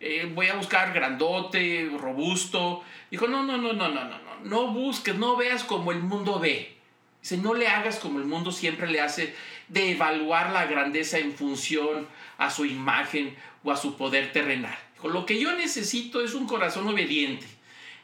Eh, 0.00 0.30
voy 0.34 0.48
a 0.48 0.54
buscar 0.54 0.94
grandote, 0.94 1.90
robusto. 1.98 2.82
Dijo, 3.10 3.28
no, 3.28 3.42
no, 3.42 3.58
no, 3.58 3.74
no, 3.74 3.88
no, 3.88 4.04
no, 4.04 4.18
no, 4.18 4.40
no 4.44 4.68
busques, 4.68 5.14
no 5.14 5.36
veas 5.36 5.62
como 5.62 5.92
el 5.92 6.00
mundo 6.00 6.40
ve. 6.40 6.74
Dice, 7.20 7.36
no 7.36 7.52
le 7.52 7.68
hagas 7.68 7.98
como 7.98 8.18
el 8.18 8.24
mundo 8.24 8.50
siempre 8.50 8.90
le 8.90 9.00
hace 9.00 9.34
de 9.68 9.92
evaluar 9.92 10.50
la 10.52 10.64
grandeza 10.64 11.18
en 11.18 11.32
función 11.32 12.08
a 12.38 12.50
su 12.50 12.64
imagen 12.64 13.36
o 13.62 13.70
a 13.70 13.76
su 13.76 13.96
poder 13.96 14.32
terrenal. 14.32 14.76
Lo 15.08 15.26
que 15.26 15.38
yo 15.38 15.52
necesito 15.52 16.22
es 16.22 16.34
un 16.34 16.46
corazón 16.46 16.86
obediente. 16.88 17.46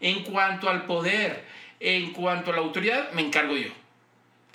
En 0.01 0.23
cuanto 0.23 0.69
al 0.69 0.87
poder, 0.87 1.45
en 1.81 2.13
cuanto 2.13 2.51
a 2.51 2.55
la 2.55 2.61
autoridad, 2.61 3.13
me 3.13 3.23
encargo 3.23 3.57
yo. 3.57 3.71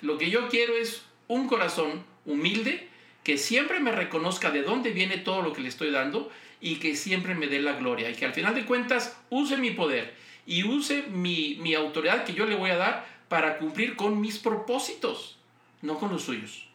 Lo 0.00 0.18
que 0.18 0.30
yo 0.30 0.48
quiero 0.48 0.76
es 0.76 1.02
un 1.28 1.48
corazón 1.48 2.04
humilde 2.24 2.88
que 3.22 3.38
siempre 3.38 3.80
me 3.80 3.92
reconozca 3.92 4.50
de 4.50 4.62
dónde 4.62 4.90
viene 4.90 5.16
todo 5.16 5.42
lo 5.42 5.52
que 5.52 5.62
le 5.62 5.68
estoy 5.68 5.90
dando 5.90 6.30
y 6.60 6.76
que 6.76 6.96
siempre 6.96 7.34
me 7.34 7.46
dé 7.46 7.60
la 7.60 7.72
gloria 7.72 8.10
y 8.10 8.14
que 8.14 8.26
al 8.26 8.34
final 8.34 8.54
de 8.54 8.64
cuentas 8.64 9.18
use 9.30 9.56
mi 9.56 9.70
poder 9.70 10.14
y 10.46 10.64
use 10.64 11.04
mi, 11.10 11.56
mi 11.60 11.74
autoridad 11.74 12.24
que 12.24 12.34
yo 12.34 12.46
le 12.46 12.54
voy 12.54 12.70
a 12.70 12.76
dar 12.76 13.06
para 13.28 13.58
cumplir 13.58 13.96
con 13.96 14.20
mis 14.20 14.38
propósitos, 14.38 15.38
no 15.82 15.98
con 15.98 16.10
los 16.10 16.22
suyos. 16.22 16.66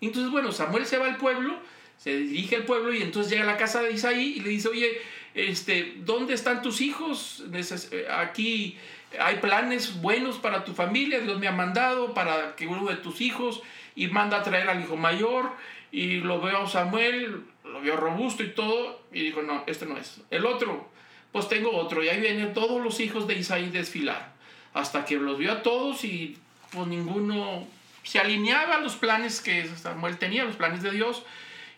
Entonces, 0.00 0.30
bueno, 0.30 0.52
Samuel 0.52 0.86
se 0.86 0.98
va 0.98 1.06
al 1.06 1.16
pueblo, 1.16 1.58
se 1.98 2.16
dirige 2.16 2.56
al 2.56 2.64
pueblo 2.64 2.92
y 2.92 3.02
entonces 3.02 3.32
llega 3.32 3.44
a 3.44 3.46
la 3.46 3.56
casa 3.56 3.82
de 3.82 3.92
Isaí 3.92 4.34
y 4.36 4.40
le 4.40 4.50
dice, 4.50 4.68
oye, 4.68 5.00
este, 5.34 5.94
¿dónde 5.98 6.34
están 6.34 6.62
tus 6.62 6.80
hijos? 6.80 7.44
Eh, 7.52 8.06
aquí 8.10 8.76
hay 9.18 9.36
planes 9.36 10.00
buenos 10.00 10.38
para 10.38 10.64
tu 10.64 10.74
familia, 10.74 11.20
Dios 11.20 11.38
me 11.38 11.48
ha 11.48 11.52
mandado 11.52 12.14
para 12.14 12.56
que 12.56 12.66
uno 12.66 12.86
de 12.86 12.96
tus 12.96 13.20
hijos 13.20 13.62
y 13.96 14.08
manda 14.08 14.38
a 14.38 14.42
traer 14.42 14.68
al 14.68 14.80
hijo 14.82 14.96
mayor 14.96 15.52
y 15.92 16.16
lo 16.16 16.40
veo 16.40 16.62
a 16.62 16.68
Samuel, 16.68 17.44
lo 17.64 17.80
veo 17.80 17.96
robusto 17.96 18.42
y 18.42 18.50
todo 18.50 19.02
y 19.12 19.22
dijo, 19.22 19.42
no, 19.42 19.64
este 19.66 19.86
no 19.86 19.96
es. 19.96 20.20
El 20.30 20.46
otro, 20.46 20.88
pues 21.32 21.48
tengo 21.48 21.76
otro 21.76 22.02
y 22.02 22.08
ahí 22.08 22.20
vienen 22.20 22.52
todos 22.52 22.82
los 22.82 23.00
hijos 23.00 23.26
de 23.26 23.34
Isaí 23.34 23.70
desfilar 23.70 24.34
hasta 24.74 25.04
que 25.04 25.16
los 25.16 25.38
vio 25.38 25.52
a 25.52 25.62
todos 25.62 26.04
y 26.04 26.36
pues 26.72 26.86
ninguno 26.88 27.66
se 28.02 28.18
alineaba 28.18 28.76
a 28.76 28.80
los 28.80 28.96
planes 28.96 29.40
que 29.40 29.66
Samuel 29.76 30.18
tenía, 30.18 30.44
los 30.44 30.56
planes 30.56 30.82
de 30.82 30.90
Dios. 30.90 31.22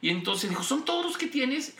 Y 0.00 0.10
entonces 0.10 0.50
dijo, 0.50 0.62
¿son 0.62 0.84
todos 0.84 1.04
los 1.04 1.16
que 1.16 1.26
tienes? 1.26 1.76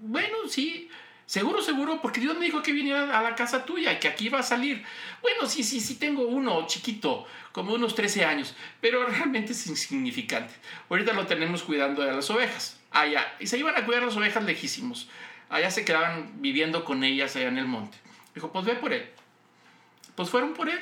bueno, 0.00 0.36
sí, 0.48 0.88
seguro, 1.26 1.60
seguro, 1.60 2.00
porque 2.00 2.20
Dios 2.20 2.38
me 2.38 2.44
dijo 2.44 2.62
que 2.62 2.72
viniera 2.72 3.18
a 3.18 3.22
la 3.22 3.34
casa 3.34 3.64
tuya 3.64 3.92
y 3.92 3.98
que 3.98 4.08
aquí 4.08 4.26
iba 4.26 4.38
a 4.38 4.42
salir. 4.42 4.84
Bueno, 5.22 5.46
sí, 5.46 5.62
sí, 5.62 5.80
sí, 5.80 5.96
tengo 5.96 6.26
uno 6.26 6.66
chiquito, 6.66 7.26
como 7.52 7.74
unos 7.74 7.94
13 7.94 8.24
años, 8.24 8.54
pero 8.80 9.04
realmente 9.08 9.52
es 9.52 9.66
insignificante. 9.66 10.54
Ahorita 10.88 11.12
lo 11.12 11.26
tenemos 11.26 11.62
cuidando 11.62 12.02
de 12.02 12.12
las 12.12 12.30
ovejas. 12.30 12.80
Allá, 12.90 13.36
y 13.38 13.46
se 13.46 13.58
iban 13.58 13.76
a 13.76 13.84
cuidar 13.84 14.02
las 14.02 14.16
ovejas 14.16 14.44
lejísimos. 14.44 15.08
Allá 15.50 15.70
se 15.70 15.84
quedaban 15.84 16.40
viviendo 16.40 16.84
con 16.84 17.04
ellas 17.04 17.36
allá 17.36 17.48
en 17.48 17.58
el 17.58 17.66
monte. 17.66 17.96
Dijo, 18.34 18.52
pues 18.52 18.64
ve 18.64 18.74
por 18.74 18.92
él 18.92 19.10
pues 20.18 20.30
fueron 20.30 20.52
por 20.52 20.68
él. 20.68 20.80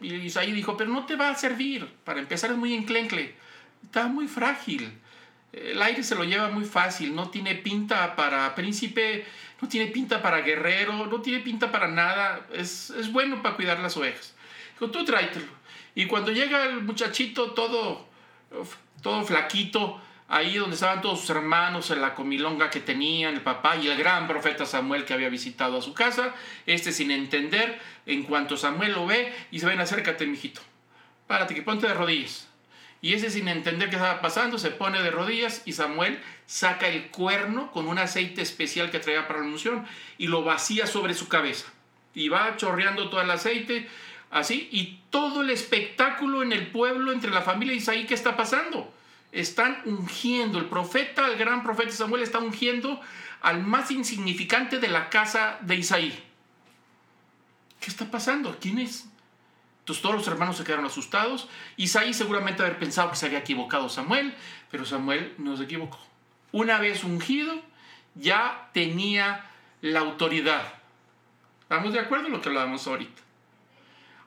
Y 0.00 0.14
Isaí 0.14 0.52
dijo, 0.52 0.76
pero 0.76 0.92
no 0.92 1.06
te 1.06 1.16
va 1.16 1.30
a 1.30 1.34
servir. 1.34 1.92
Para 2.04 2.20
empezar 2.20 2.52
es 2.52 2.56
muy 2.56 2.72
enclencle. 2.72 3.34
Está 3.82 4.06
muy 4.06 4.28
frágil. 4.28 4.96
El 5.56 5.80
aire 5.80 6.02
se 6.02 6.14
lo 6.14 6.24
lleva 6.24 6.50
muy 6.50 6.64
fácil. 6.64 7.14
No 7.14 7.30
tiene 7.30 7.54
pinta 7.54 8.14
para 8.14 8.54
príncipe, 8.54 9.26
no 9.60 9.68
tiene 9.68 9.90
pinta 9.90 10.22
para 10.22 10.42
guerrero, 10.42 11.06
no 11.06 11.20
tiene 11.22 11.40
pinta 11.40 11.72
para 11.72 11.88
nada. 11.88 12.46
Es, 12.52 12.90
es 12.90 13.10
bueno 13.10 13.42
para 13.42 13.56
cuidar 13.56 13.78
las 13.80 13.96
ovejas. 13.96 14.34
Dijo, 14.72 14.90
tú 14.90 15.04
tráetelo. 15.04 15.46
Y 15.94 16.06
cuando 16.06 16.30
llega 16.30 16.64
el 16.64 16.82
muchachito 16.82 17.52
todo, 17.52 18.06
todo 19.02 19.24
flaquito, 19.24 19.98
ahí 20.28 20.56
donde 20.56 20.74
estaban 20.74 21.00
todos 21.00 21.20
sus 21.20 21.30
hermanos, 21.30 21.90
en 21.90 22.02
la 22.02 22.14
comilonga 22.14 22.70
que 22.70 22.80
tenían, 22.80 23.34
el 23.34 23.40
papá 23.40 23.76
y 23.76 23.88
el 23.88 23.96
gran 23.96 24.26
profeta 24.26 24.66
Samuel 24.66 25.04
que 25.04 25.14
había 25.14 25.28
visitado 25.28 25.78
a 25.78 25.82
su 25.82 25.94
casa, 25.94 26.34
este 26.66 26.92
sin 26.92 27.10
entender, 27.10 27.80
en 28.04 28.24
cuanto 28.24 28.56
Samuel 28.56 28.92
lo 28.92 29.06
ve, 29.06 29.32
y 29.50 29.60
se 29.60 29.66
ven, 29.66 29.80
acércate, 29.80 30.26
mijito, 30.26 30.60
párate, 31.26 31.54
que 31.54 31.62
ponte 31.62 31.86
de 31.86 31.94
rodillas. 31.94 32.48
Y 33.06 33.14
ese 33.14 33.30
sin 33.30 33.46
entender 33.46 33.88
qué 33.88 33.94
estaba 33.94 34.20
pasando, 34.20 34.58
se 34.58 34.72
pone 34.72 35.00
de 35.00 35.12
rodillas 35.12 35.62
y 35.64 35.74
Samuel 35.74 36.20
saca 36.44 36.88
el 36.88 37.06
cuerno 37.12 37.70
con 37.70 37.86
un 37.86 38.00
aceite 38.00 38.42
especial 38.42 38.90
que 38.90 38.98
traía 38.98 39.28
para 39.28 39.42
la 39.42 39.46
unción 39.46 39.86
y 40.18 40.26
lo 40.26 40.42
vacía 40.42 40.88
sobre 40.88 41.14
su 41.14 41.28
cabeza. 41.28 41.72
Y 42.14 42.30
va 42.30 42.56
chorreando 42.56 43.08
todo 43.08 43.20
el 43.20 43.30
aceite, 43.30 43.88
así, 44.32 44.68
y 44.72 45.02
todo 45.10 45.42
el 45.42 45.50
espectáculo 45.50 46.42
en 46.42 46.50
el 46.50 46.66
pueblo, 46.72 47.12
entre 47.12 47.30
la 47.30 47.42
familia 47.42 47.74
de 47.74 47.78
Isaí, 47.78 48.06
¿qué 48.06 48.14
está 48.14 48.36
pasando? 48.36 48.92
están 49.30 49.82
ungiendo, 49.84 50.58
el 50.58 50.64
profeta, 50.64 51.28
el 51.28 51.36
gran 51.36 51.62
profeta 51.62 51.92
Samuel 51.92 52.24
está 52.24 52.40
ungiendo 52.40 53.00
al 53.40 53.62
más 53.62 53.92
insignificante 53.92 54.80
de 54.80 54.88
la 54.88 55.10
casa 55.10 55.58
de 55.60 55.76
Isaí. 55.76 56.24
¿Qué 57.78 57.88
está 57.88 58.10
pasando? 58.10 58.56
¿Quién 58.60 58.80
es? 58.80 59.06
Entonces 59.86 60.02
todos 60.02 60.16
los 60.16 60.26
hermanos 60.26 60.56
se 60.56 60.64
quedaron 60.64 60.84
asustados. 60.84 61.48
Isaí 61.76 62.12
seguramente 62.12 62.62
haber 62.62 62.78
pensado 62.78 63.10
que 63.10 63.16
se 63.16 63.26
había 63.26 63.38
equivocado 63.38 63.88
Samuel, 63.88 64.34
pero 64.70 64.84
Samuel 64.84 65.34
no 65.38 65.56
se 65.56 65.62
equivocó. 65.64 65.98
Una 66.50 66.78
vez 66.78 67.04
ungido, 67.04 67.62
ya 68.16 68.68
tenía 68.72 69.48
la 69.82 70.00
autoridad. 70.00 70.74
¿Estamos 71.62 71.92
de 71.92 72.00
acuerdo 72.00 72.26
en 72.26 72.32
lo 72.32 72.40
que 72.40 72.48
hablábamos 72.48 72.86
ahorita? 72.86 73.22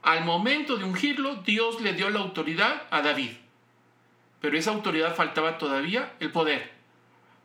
Al 0.02 0.24
momento 0.24 0.78
de 0.78 0.86
ungirlo, 0.86 1.36
Dios 1.36 1.82
le 1.82 1.94
dio 1.94 2.10
la 2.10 2.20
autoridad 2.20 2.84
a 2.90 3.02
David 3.02 3.32
pero 4.42 4.58
esa 4.58 4.72
autoridad 4.72 5.16
faltaba 5.16 5.58
todavía 5.58 6.14
el 6.20 6.32
poder 6.32 6.72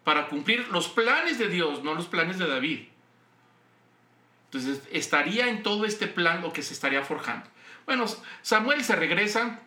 para 0.05 0.29
cumplir 0.29 0.69
los 0.69 0.89
planes 0.89 1.39
de 1.39 1.49
Dios, 1.49 1.83
no 1.83 1.95
los 1.95 2.07
planes 2.07 2.39
de 2.39 2.47
David. 2.47 2.81
Entonces 4.47 4.83
estaría 4.93 5.49
en 5.49 5.63
todo 5.63 5.87
este 5.87 6.07
plan 6.07 6.43
lo 6.43 6.53
que 6.53 6.63
se 6.63 6.75
estaría 6.75 7.03
forjando. 7.03 7.49
Bueno, 7.87 8.07
Samuel 8.43 8.85
se 8.85 8.97
regresa. 8.97 9.61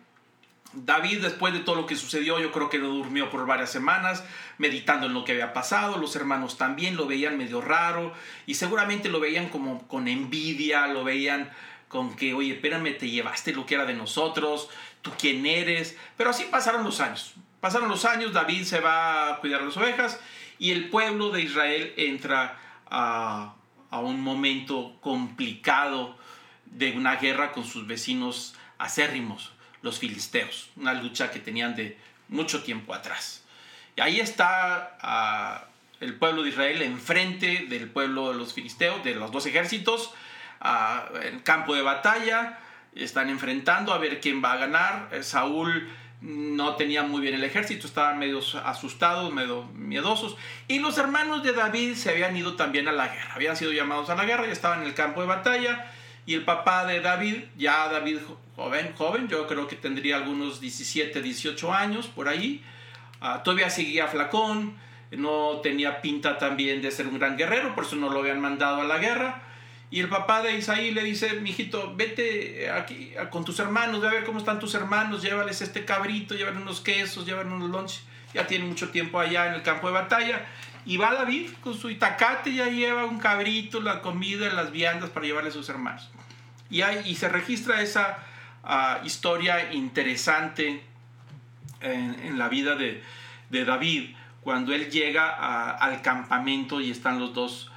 David, 0.72 1.22
después 1.22 1.54
de 1.54 1.60
todo 1.60 1.76
lo 1.76 1.86
que 1.86 1.96
sucedió, 1.96 2.38
yo 2.38 2.52
creo 2.52 2.68
que 2.68 2.78
no 2.78 2.88
durmió 2.88 3.30
por 3.30 3.46
varias 3.46 3.72
semanas, 3.72 4.22
meditando 4.58 5.06
en 5.06 5.14
lo 5.14 5.24
que 5.24 5.32
había 5.32 5.54
pasado. 5.54 5.96
Los 5.96 6.14
hermanos 6.14 6.58
también 6.58 6.96
lo 6.96 7.06
veían 7.06 7.38
medio 7.38 7.60
raro 7.60 8.12
y 8.44 8.54
seguramente 8.54 9.08
lo 9.08 9.18
veían 9.18 9.48
como 9.48 9.86
con 9.88 10.08
envidia, 10.08 10.86
lo 10.88 11.04
veían 11.04 11.50
con 11.88 12.16
que, 12.16 12.34
oye, 12.34 12.54
espérame, 12.54 12.98
te 12.98 13.08
llevaste 13.08 13.54
lo 13.54 13.64
que 13.64 13.76
era 13.76 13.86
de 13.86 13.94
nosotros, 13.94 14.68
tú 15.00 15.10
quién 15.18 15.46
eres. 15.46 15.96
Pero 16.18 16.30
así 16.30 16.44
pasaron 16.50 16.84
los 16.84 17.00
años. 17.00 17.34
Pasaron 17.60 17.88
los 17.88 18.04
años, 18.04 18.32
David 18.34 18.64
se 18.64 18.80
va 18.80 19.32
a 19.32 19.40
cuidar 19.40 19.62
las 19.62 19.76
ovejas 19.76 20.20
y 20.58 20.70
el 20.70 20.90
pueblo 20.90 21.30
de 21.30 21.42
Israel 21.42 21.94
entra 21.96 22.58
a, 22.86 23.54
a 23.90 23.98
un 24.00 24.20
momento 24.20 24.96
complicado 25.00 26.16
de 26.70 26.92
una 26.92 27.16
guerra 27.16 27.52
con 27.52 27.64
sus 27.64 27.86
vecinos 27.86 28.54
acérrimos, 28.78 29.52
los 29.82 29.98
filisteos, 29.98 30.70
una 30.76 30.94
lucha 30.94 31.30
que 31.30 31.40
tenían 31.40 31.74
de 31.74 31.98
mucho 32.28 32.62
tiempo 32.62 32.94
atrás. 32.94 33.44
Y 33.96 34.00
ahí 34.00 34.20
está 34.20 34.96
uh, 35.02 36.04
el 36.04 36.14
pueblo 36.14 36.42
de 36.42 36.50
Israel 36.50 36.82
enfrente 36.82 37.66
del 37.68 37.88
pueblo 37.90 38.32
de 38.32 38.38
los 38.38 38.54
filisteos, 38.54 39.02
de 39.02 39.14
los 39.14 39.32
dos 39.32 39.46
ejércitos, 39.46 40.12
en 40.60 41.34
el 41.34 41.42
campo 41.42 41.74
de 41.74 41.82
batalla, 41.82 42.58
están 42.94 43.28
enfrentando 43.28 43.92
a 43.92 43.98
ver 43.98 44.20
quién 44.20 44.42
va 44.42 44.52
a 44.52 44.56
ganar. 44.56 45.08
Eh, 45.12 45.22
Saúl 45.22 45.88
no 46.20 46.74
tenía 46.74 47.04
muy 47.04 47.20
bien 47.20 47.34
el 47.34 47.44
ejército, 47.44 47.86
estaban 47.86 48.18
medio 48.18 48.40
asustados, 48.64 49.32
medio 49.32 49.64
miedosos. 49.74 50.36
Y 50.66 50.80
los 50.80 50.98
hermanos 50.98 51.44
de 51.44 51.52
David 51.52 51.94
se 51.94 52.10
habían 52.10 52.36
ido 52.36 52.56
también 52.56 52.88
a 52.88 52.92
la 52.92 53.08
guerra, 53.08 53.34
habían 53.34 53.56
sido 53.56 53.72
llamados 53.72 54.10
a 54.10 54.16
la 54.16 54.24
guerra 54.24 54.46
y 54.48 54.50
estaban 54.50 54.82
en 54.82 54.88
el 54.88 54.94
campo 54.94 55.20
de 55.20 55.28
batalla. 55.28 55.92
Y 56.28 56.34
el 56.34 56.44
papá 56.44 56.84
de 56.84 57.00
David, 57.00 57.44
ya 57.56 57.88
David 57.88 58.18
joven, 58.54 58.92
joven, 58.98 59.28
yo 59.28 59.46
creo 59.46 59.66
que 59.66 59.76
tendría 59.76 60.16
algunos 60.16 60.60
17, 60.60 61.22
18 61.22 61.72
años 61.72 62.06
por 62.08 62.28
ahí, 62.28 62.62
ah, 63.22 63.42
todavía 63.42 63.70
seguía 63.70 64.08
flacón, 64.08 64.76
no 65.10 65.60
tenía 65.62 66.02
pinta 66.02 66.36
también 66.36 66.82
de 66.82 66.90
ser 66.90 67.06
un 67.06 67.18
gran 67.18 67.38
guerrero, 67.38 67.74
por 67.74 67.84
eso 67.84 67.96
no 67.96 68.10
lo 68.10 68.18
habían 68.18 68.40
mandado 68.40 68.82
a 68.82 68.84
la 68.84 68.98
guerra. 68.98 69.40
Y 69.90 70.00
el 70.00 70.10
papá 70.10 70.42
de 70.42 70.58
Isaí 70.58 70.90
le 70.90 71.02
dice, 71.02 71.32
mijito, 71.40 71.94
vete 71.96 72.70
aquí 72.72 73.14
con 73.30 73.46
tus 73.46 73.58
hermanos, 73.58 74.02
ve 74.02 74.08
a 74.08 74.10
ver 74.10 74.24
cómo 74.24 74.38
están 74.38 74.58
tus 74.58 74.74
hermanos, 74.74 75.22
llévales 75.22 75.62
este 75.62 75.86
cabrito, 75.86 76.34
llévales 76.34 76.60
unos 76.60 76.82
quesos, 76.82 77.24
llévales 77.24 77.50
unos 77.50 77.70
lunches. 77.70 78.02
Ya 78.34 78.46
tiene 78.46 78.66
mucho 78.66 78.90
tiempo 78.90 79.18
allá 79.18 79.46
en 79.46 79.54
el 79.54 79.62
campo 79.62 79.86
de 79.86 79.94
batalla. 79.94 80.44
Y 80.88 80.96
va 80.96 81.12
David 81.12 81.50
con 81.60 81.78
su 81.78 81.90
itacate, 81.90 82.54
ya 82.54 82.64
lleva 82.64 83.04
un 83.04 83.18
cabrito, 83.18 83.78
la 83.78 84.00
comida, 84.00 84.50
las 84.50 84.72
viandas 84.72 85.10
para 85.10 85.26
llevarle 85.26 85.50
a 85.50 85.52
sus 85.52 85.68
hermanos. 85.68 86.08
Y, 86.70 86.82
y 86.82 87.14
se 87.14 87.28
registra 87.28 87.82
esa 87.82 88.20
ah, 88.64 89.00
historia 89.04 89.70
interesante 89.74 90.82
en, 91.82 92.38
la 92.38 92.48
vida 92.48 92.74
de, 92.74 93.02
David, 93.50 94.14
cuando 94.40 94.72
él 94.72 94.90
llega 94.90 95.74
al 95.74 96.00
campamento 96.00 96.80
y 96.80 96.90
están 96.90 97.20
los 97.20 97.34
dos 97.34 97.70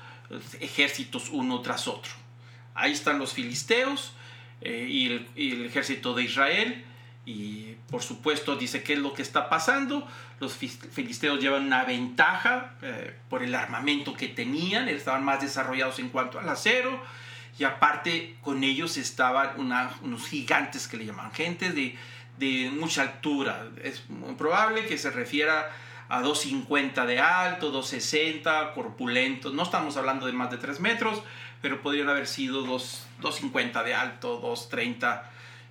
ejércitos 0.61 1.31
uno 1.31 1.59
tras 1.59 1.89
otro. 1.89 2.13
Ahí 2.75 2.93
están 2.93 3.19
los 3.19 3.33
filisteos 3.33 4.13
eh, 4.61 4.87
y, 4.89 5.51
el, 5.51 5.65
ejército 5.65 6.13
de 6.13 6.23
Israel. 6.23 6.85
Y 7.25 7.75
por 7.89 8.03
supuesto 8.03 8.55
dice 8.55 8.83
qué 8.83 8.93
es 8.93 8.99
lo 8.99 9.13
que 9.13 9.21
está 9.21 9.49
pasando. 9.49 10.07
Los 10.41 10.55
filisteos 10.55 11.39
llevan 11.39 11.67
una 11.67 11.83
ventaja 11.83 12.71
eh, 12.81 13.15
por 13.29 13.43
el 13.43 13.53
armamento 13.53 14.15
que 14.15 14.27
tenían, 14.27 14.89
estaban 14.89 15.23
más 15.23 15.39
desarrollados 15.39 15.99
en 15.99 16.09
cuanto 16.09 16.39
al 16.39 16.49
acero. 16.49 16.99
Y 17.59 17.63
aparte 17.63 18.37
con 18.41 18.63
ellos 18.63 18.97
estaban 18.97 19.51
unos 19.59 20.27
gigantes 20.27 20.87
que 20.87 20.97
le 20.97 21.05
llaman 21.05 21.31
gente 21.31 21.69
de, 21.69 22.71
mucha 22.71 23.03
altura. 23.03 23.67
Es 23.83 24.03
probable 24.35 24.87
que 24.87 24.97
se 24.97 25.11
refiera 25.11 25.69
a 26.09 26.23
2,50 26.23 27.05
de 27.05 27.19
alto, 27.19 27.71
2,60, 27.71 28.73
corpulentos. 28.73 29.53
No 29.53 29.61
estamos 29.61 29.95
hablando 29.95 30.25
de 30.25 30.33
más 30.33 30.49
de 30.49 30.57
3 30.57 30.79
metros, 30.79 31.21
pero 31.61 31.83
podrían 31.83 32.09
haber 32.09 32.25
sido 32.25 32.65
2,50 32.65 33.83
de 33.83 33.93
alto, 33.93 34.41
2,30 34.41 35.21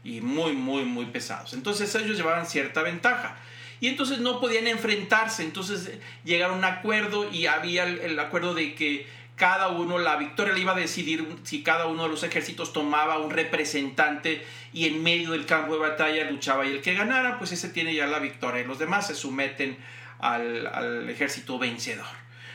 y 0.05 0.21
muy, 0.21 0.53
muy, 0.53 0.85
muy 0.85 1.07
pesados. 1.07 1.55
Entonces 1.55 1.93
ellos 1.97 2.17
llevaban 2.17 2.47
cierta 2.47 2.83
ventaja. 2.83 3.37
Y 3.81 3.89
entonces 3.89 4.21
no 4.21 4.41
podían 4.41 4.67
enfrentarse. 4.67 5.43
Entonces 5.43 5.91
llegaron 6.25 6.57
a 6.57 6.59
un 6.59 6.65
acuerdo 6.65 7.31
y 7.31 7.47
había 7.47 7.85
el, 7.85 8.19
acuerdo 8.19 8.55
de 8.55 8.75
que 8.75 9.07
cada 9.37 9.69
uno, 9.69 9.99
la 9.99 10.17
victoria 10.17 10.53
le 10.53 10.61
iba 10.61 10.73
a 10.73 10.77
decidir 10.77 11.27
si 11.45 11.63
cada 11.63 11.87
uno 11.87 12.03
de 12.03 12.11
los 12.11 12.23
ejércitos 12.23 12.75
tomaba 12.75 13.19
un 13.19 13.31
representante 13.31 14.45
y 14.75 14.87
en 14.87 15.03
medio 15.03 15.31
del 15.31 15.47
campo 15.47 15.73
de 15.73 15.81
batalla 15.81 16.31
luchaba 16.31 16.67
y 16.67 16.73
el 16.73 16.83
que 16.83 16.93
ganara, 16.93 17.39
pues 17.39 17.53
ese 17.53 17.71
tiene 17.71 17.95
ya 17.95 18.07
la 18.07 18.19
victoria. 18.19 18.61
Y 18.61 18.67
los 18.67 18.79
demás 18.79 19.07
se 19.07 19.15
someten 19.15 19.79
al, 20.19 21.09
ejército 21.09 21.59
vencedor. 21.59 22.05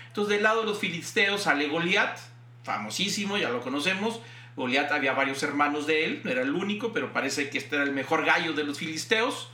Entonces, 0.08 0.36
del 0.36 0.44
lado 0.44 0.62
de 0.62 0.68
los 0.68 0.78
filisteos 0.78 1.44
sale 1.44 1.68
Goliat, 1.68 2.20
famosísimo, 2.64 3.38
ya 3.38 3.50
lo 3.50 3.62
conocemos. 3.62 4.22
Goliat 4.56 4.92
había 4.92 5.14
varios 5.14 5.42
hermanos 5.42 5.88
de 5.88 6.06
él, 6.06 6.22
no 6.24 6.30
era 6.30 6.44
el 6.44 6.54
único, 6.54 6.94
pero 6.94 7.12
parece 7.12 7.50
que 7.50 7.58
este 7.58 7.76
era 7.76 7.84
el 7.84 7.92
mejor 7.92 8.26
gallo 8.26 8.54
de 8.54 8.64
los 8.64 8.78
filisteos. 8.78 9.50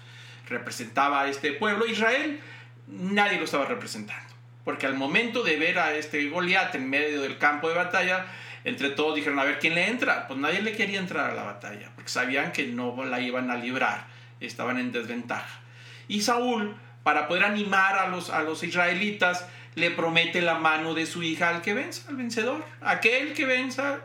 Representaba 0.52 1.22
a 1.22 1.28
este 1.28 1.54
pueblo. 1.54 1.86
Israel, 1.86 2.40
nadie 2.88 3.38
lo 3.38 3.46
estaba 3.46 3.66
representando. 3.66 4.36
Porque 4.64 4.86
al 4.86 4.96
momento 4.96 5.44
de 5.44 5.58
ver 5.58 5.80
a 5.80 5.96
este 5.96 6.30
Goliat 6.30 6.76
en 6.76 6.90
medio 6.90 7.22
del 7.22 7.38
campo 7.38 7.70
de 7.70 7.76
batalla, 7.76 8.28
entre 8.64 8.92
todos 8.92 9.16
dijeron, 9.16 9.40
a 9.40 9.44
ver 9.44 9.60
quién 9.60 9.76
le 9.76 9.88
entra. 9.88 10.28
Pues 10.28 10.40
nadie 10.40 10.62
le 10.62 10.74
quería 10.74 11.00
entrar 11.00 11.32
a 11.32 11.34
la 11.34 11.44
batalla, 11.44 11.92
porque 11.96 12.12
sabían 12.12 12.52
que 12.52 12.68
no 12.68 13.04
la 13.06 13.20
iban 13.20 13.50
a 13.50 13.56
librar, 13.56 14.06
estaban 14.40 14.78
en 14.78 14.92
desventaja. 14.92 15.60
Y 16.08 16.22
Saúl 16.22 16.76
para 17.04 17.28
poder 17.28 17.44
animar 17.44 17.98
a 17.98 18.08
los, 18.08 18.30
a 18.30 18.44
los 18.44 18.64
israelitas, 18.64 19.48
le 19.76 19.92
promete 19.92 20.42
la 20.42 20.56
mano 20.56 20.94
de 20.94 21.06
su 21.06 21.24
hija 21.24 21.50
al 21.50 21.62
que 21.62 21.74
venza, 21.74 22.08
al 22.10 22.16
vencedor. 22.16 22.64
Aquel 22.82 23.34
que 23.34 23.46
venza, 23.46 24.02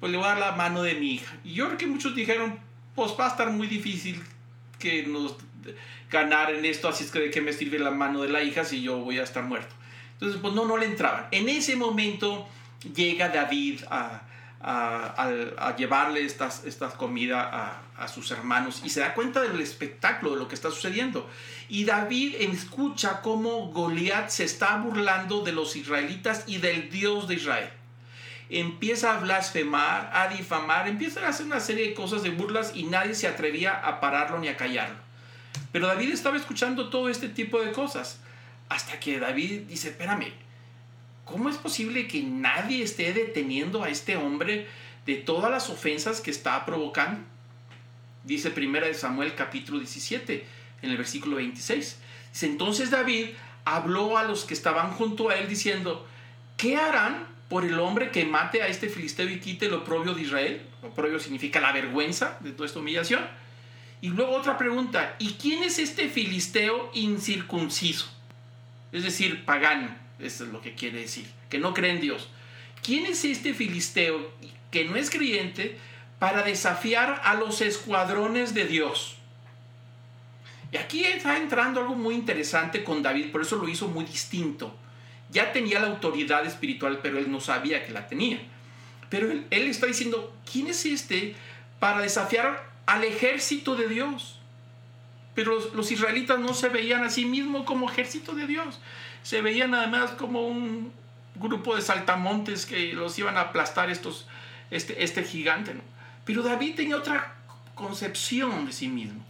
pues 0.00 0.12
le 0.12 0.18
voy 0.18 0.26
a 0.26 0.30
dar 0.30 0.38
la 0.38 0.52
mano 0.52 0.82
de 0.82 0.94
mi 0.94 1.14
hija. 1.14 1.34
Y 1.44 1.54
yo 1.54 1.66
creo 1.66 1.78
que 1.78 1.86
muchos 1.86 2.14
dijeron, 2.14 2.58
pues 2.94 3.12
va 3.18 3.26
a 3.26 3.30
estar 3.30 3.50
muy 3.50 3.66
difícil 3.66 4.22
que 4.78 5.04
nos 5.04 5.36
ganar 6.10 6.52
en 6.54 6.64
esto, 6.64 6.88
así 6.88 7.04
es 7.04 7.10
que 7.10 7.20
de 7.20 7.30
qué 7.30 7.40
me 7.40 7.52
sirve 7.52 7.78
la 7.78 7.90
mano 7.90 8.22
de 8.22 8.28
la 8.28 8.42
hija 8.42 8.64
si 8.64 8.82
yo 8.82 8.98
voy 8.98 9.18
a 9.18 9.22
estar 9.22 9.44
muerto. 9.44 9.74
Entonces, 10.14 10.40
pues 10.40 10.54
no, 10.54 10.64
no 10.64 10.76
le 10.76 10.86
entraban. 10.86 11.28
En 11.30 11.48
ese 11.48 11.76
momento 11.76 12.48
llega 12.94 13.28
David 13.28 13.82
a, 13.90 14.22
a, 14.60 15.74
llevarle 15.76 16.24
estas, 16.24 16.64
esta 16.64 16.88
comida 16.90 17.82
a, 17.96 18.08
sus 18.08 18.30
hermanos 18.30 18.82
y 18.84 18.90
se 18.90 19.00
da 19.00 19.12
cuenta 19.12 19.40
del 19.40 19.60
espectáculo, 19.60 20.32
de 20.32 20.38
lo 20.38 20.48
que 20.48 20.54
está 20.54 20.70
sucediendo. 20.70 21.28
Y 21.68 21.84
David 21.84 22.36
escucha 22.38 23.20
cómo 23.22 23.72
Goliat 23.72 24.28
se 24.28 24.44
está 24.44 24.76
burlando 24.76 25.42
de 25.42 25.52
los 25.52 25.74
israelitas 25.74 26.44
y 26.46 26.58
del 26.58 26.90
Dios 26.90 27.26
de 27.26 27.34
Israel. 27.34 27.70
Empieza 28.50 29.14
a 29.14 29.20
blasfemar, 29.20 30.10
a 30.14 30.28
difamar, 30.28 30.86
empieza 30.86 31.26
a 31.26 31.30
hacer 31.30 31.46
una 31.46 31.60
serie 31.60 31.88
de 31.88 31.94
cosas 31.94 32.22
de 32.22 32.30
burlas 32.30 32.72
y 32.74 32.84
nadie 32.84 33.14
se 33.14 33.26
atrevía 33.26 33.72
a 33.72 34.00
pararlo 34.00 34.38
ni 34.38 34.48
a 34.48 34.56
callarlo. 34.56 35.07
Pero 35.72 35.86
David 35.86 36.12
estaba 36.12 36.36
escuchando 36.36 36.88
todo 36.88 37.08
este 37.08 37.28
tipo 37.28 37.60
de 37.60 37.72
cosas. 37.72 38.20
Hasta 38.68 39.00
que 39.00 39.18
David 39.18 39.62
dice, 39.68 39.88
espérame, 39.88 40.32
¿Cómo 41.30 41.50
es 41.50 41.58
posible 41.58 42.08
que 42.08 42.22
nadie 42.22 42.82
esté 42.82 43.12
deteniendo 43.12 43.84
a 43.84 43.90
este 43.90 44.16
hombre 44.16 44.66
de 45.04 45.16
todas 45.16 45.50
las 45.50 45.68
ofensas 45.68 46.22
que 46.22 46.30
está 46.30 46.64
provocando? 46.64 47.20
Dice 48.24 48.50
primera 48.50 48.86
de 48.86 48.94
Samuel 48.94 49.34
capítulo 49.34 49.78
17, 49.78 50.46
en 50.80 50.90
el 50.90 50.96
versículo 50.96 51.36
26. 51.36 51.98
Dice, 52.32 52.46
entonces 52.46 52.90
David 52.90 53.26
habló 53.66 54.16
a 54.16 54.24
los 54.24 54.44
que 54.44 54.54
estaban 54.54 54.92
junto 54.92 55.28
a 55.28 55.36
él 55.36 55.48
diciendo, 55.48 56.06
¿qué 56.56 56.76
harán 56.76 57.26
por 57.50 57.66
el 57.66 57.78
hombre 57.78 58.10
que 58.10 58.24
mate 58.24 58.62
a 58.62 58.68
este 58.68 58.88
filisteo 58.88 59.28
y 59.28 59.38
quite 59.38 59.66
el 59.66 59.74
oprobio 59.74 60.14
de 60.14 60.22
Israel? 60.22 60.62
Oprobio 60.82 61.20
significa 61.20 61.60
la 61.60 61.72
vergüenza 61.72 62.38
de 62.40 62.52
toda 62.52 62.66
esta 62.66 62.78
humillación. 62.78 63.20
Y 64.00 64.08
luego 64.08 64.36
otra 64.36 64.56
pregunta, 64.56 65.16
¿y 65.18 65.32
quién 65.34 65.62
es 65.62 65.78
este 65.78 66.08
filisteo 66.08 66.90
incircunciso? 66.94 68.08
Es 68.92 69.02
decir, 69.02 69.44
pagano. 69.44 69.94
Eso 70.18 70.44
es 70.44 70.50
lo 70.50 70.60
que 70.60 70.74
quiere 70.74 71.00
decir, 71.00 71.26
que 71.48 71.58
no 71.58 71.74
cree 71.74 71.92
en 71.92 72.00
Dios. 72.00 72.28
¿Quién 72.82 73.06
es 73.06 73.24
este 73.24 73.54
filisteo 73.54 74.32
que 74.70 74.84
no 74.84 74.96
es 74.96 75.10
creyente 75.10 75.78
para 76.18 76.42
desafiar 76.42 77.20
a 77.24 77.34
los 77.34 77.60
escuadrones 77.60 78.54
de 78.54 78.64
Dios? 78.64 79.16
Y 80.70 80.76
aquí 80.76 81.04
está 81.04 81.38
entrando 81.38 81.80
algo 81.80 81.94
muy 81.94 82.14
interesante 82.14 82.84
con 82.84 83.02
David, 83.02 83.30
por 83.30 83.42
eso 83.42 83.56
lo 83.56 83.68
hizo 83.68 83.88
muy 83.88 84.04
distinto. 84.04 84.74
Ya 85.30 85.52
tenía 85.52 85.80
la 85.80 85.88
autoridad 85.88 86.44
espiritual, 86.46 87.00
pero 87.02 87.18
él 87.18 87.30
no 87.30 87.40
sabía 87.40 87.84
que 87.84 87.92
la 87.92 88.06
tenía. 88.06 88.38
Pero 89.08 89.30
él, 89.30 89.46
está 89.50 89.86
diciendo, 89.86 90.34
¿quién 90.50 90.66
es 90.66 90.84
este 90.84 91.34
para 91.78 92.00
desafiar 92.00 92.67
al 92.88 93.04
ejército 93.04 93.76
de 93.76 93.88
Dios? 93.88 94.38
Pero 95.34 95.58
los, 95.74 95.92
israelitas 95.92 96.38
no 96.40 96.54
se 96.54 96.68
veían 96.68 97.04
a 97.04 97.10
sí 97.10 97.24
mismos 97.24 97.64
como 97.64 97.88
ejército 97.88 98.34
de 98.34 98.46
Dios 98.46 98.80
se 99.22 99.42
veían 99.42 99.74
además 99.74 100.12
como 100.12 100.46
un 100.46 100.92
grupo 101.34 101.76
de 101.76 101.82
saltamontes 101.82 102.64
que 102.64 102.94
los 102.94 103.18
iban 103.18 103.36
a 103.36 103.42
aplastar 103.42 103.90
estos, 103.90 104.26
este, 104.70 105.04
este 105.04 105.22
gigante. 105.22 105.74
Pero 106.24 106.42
David 106.42 106.76
tenía 106.76 106.96
otra 106.96 107.36
concepción 107.74 108.64
de 108.64 108.72
sí 108.72 108.88
mismo. 108.88 109.22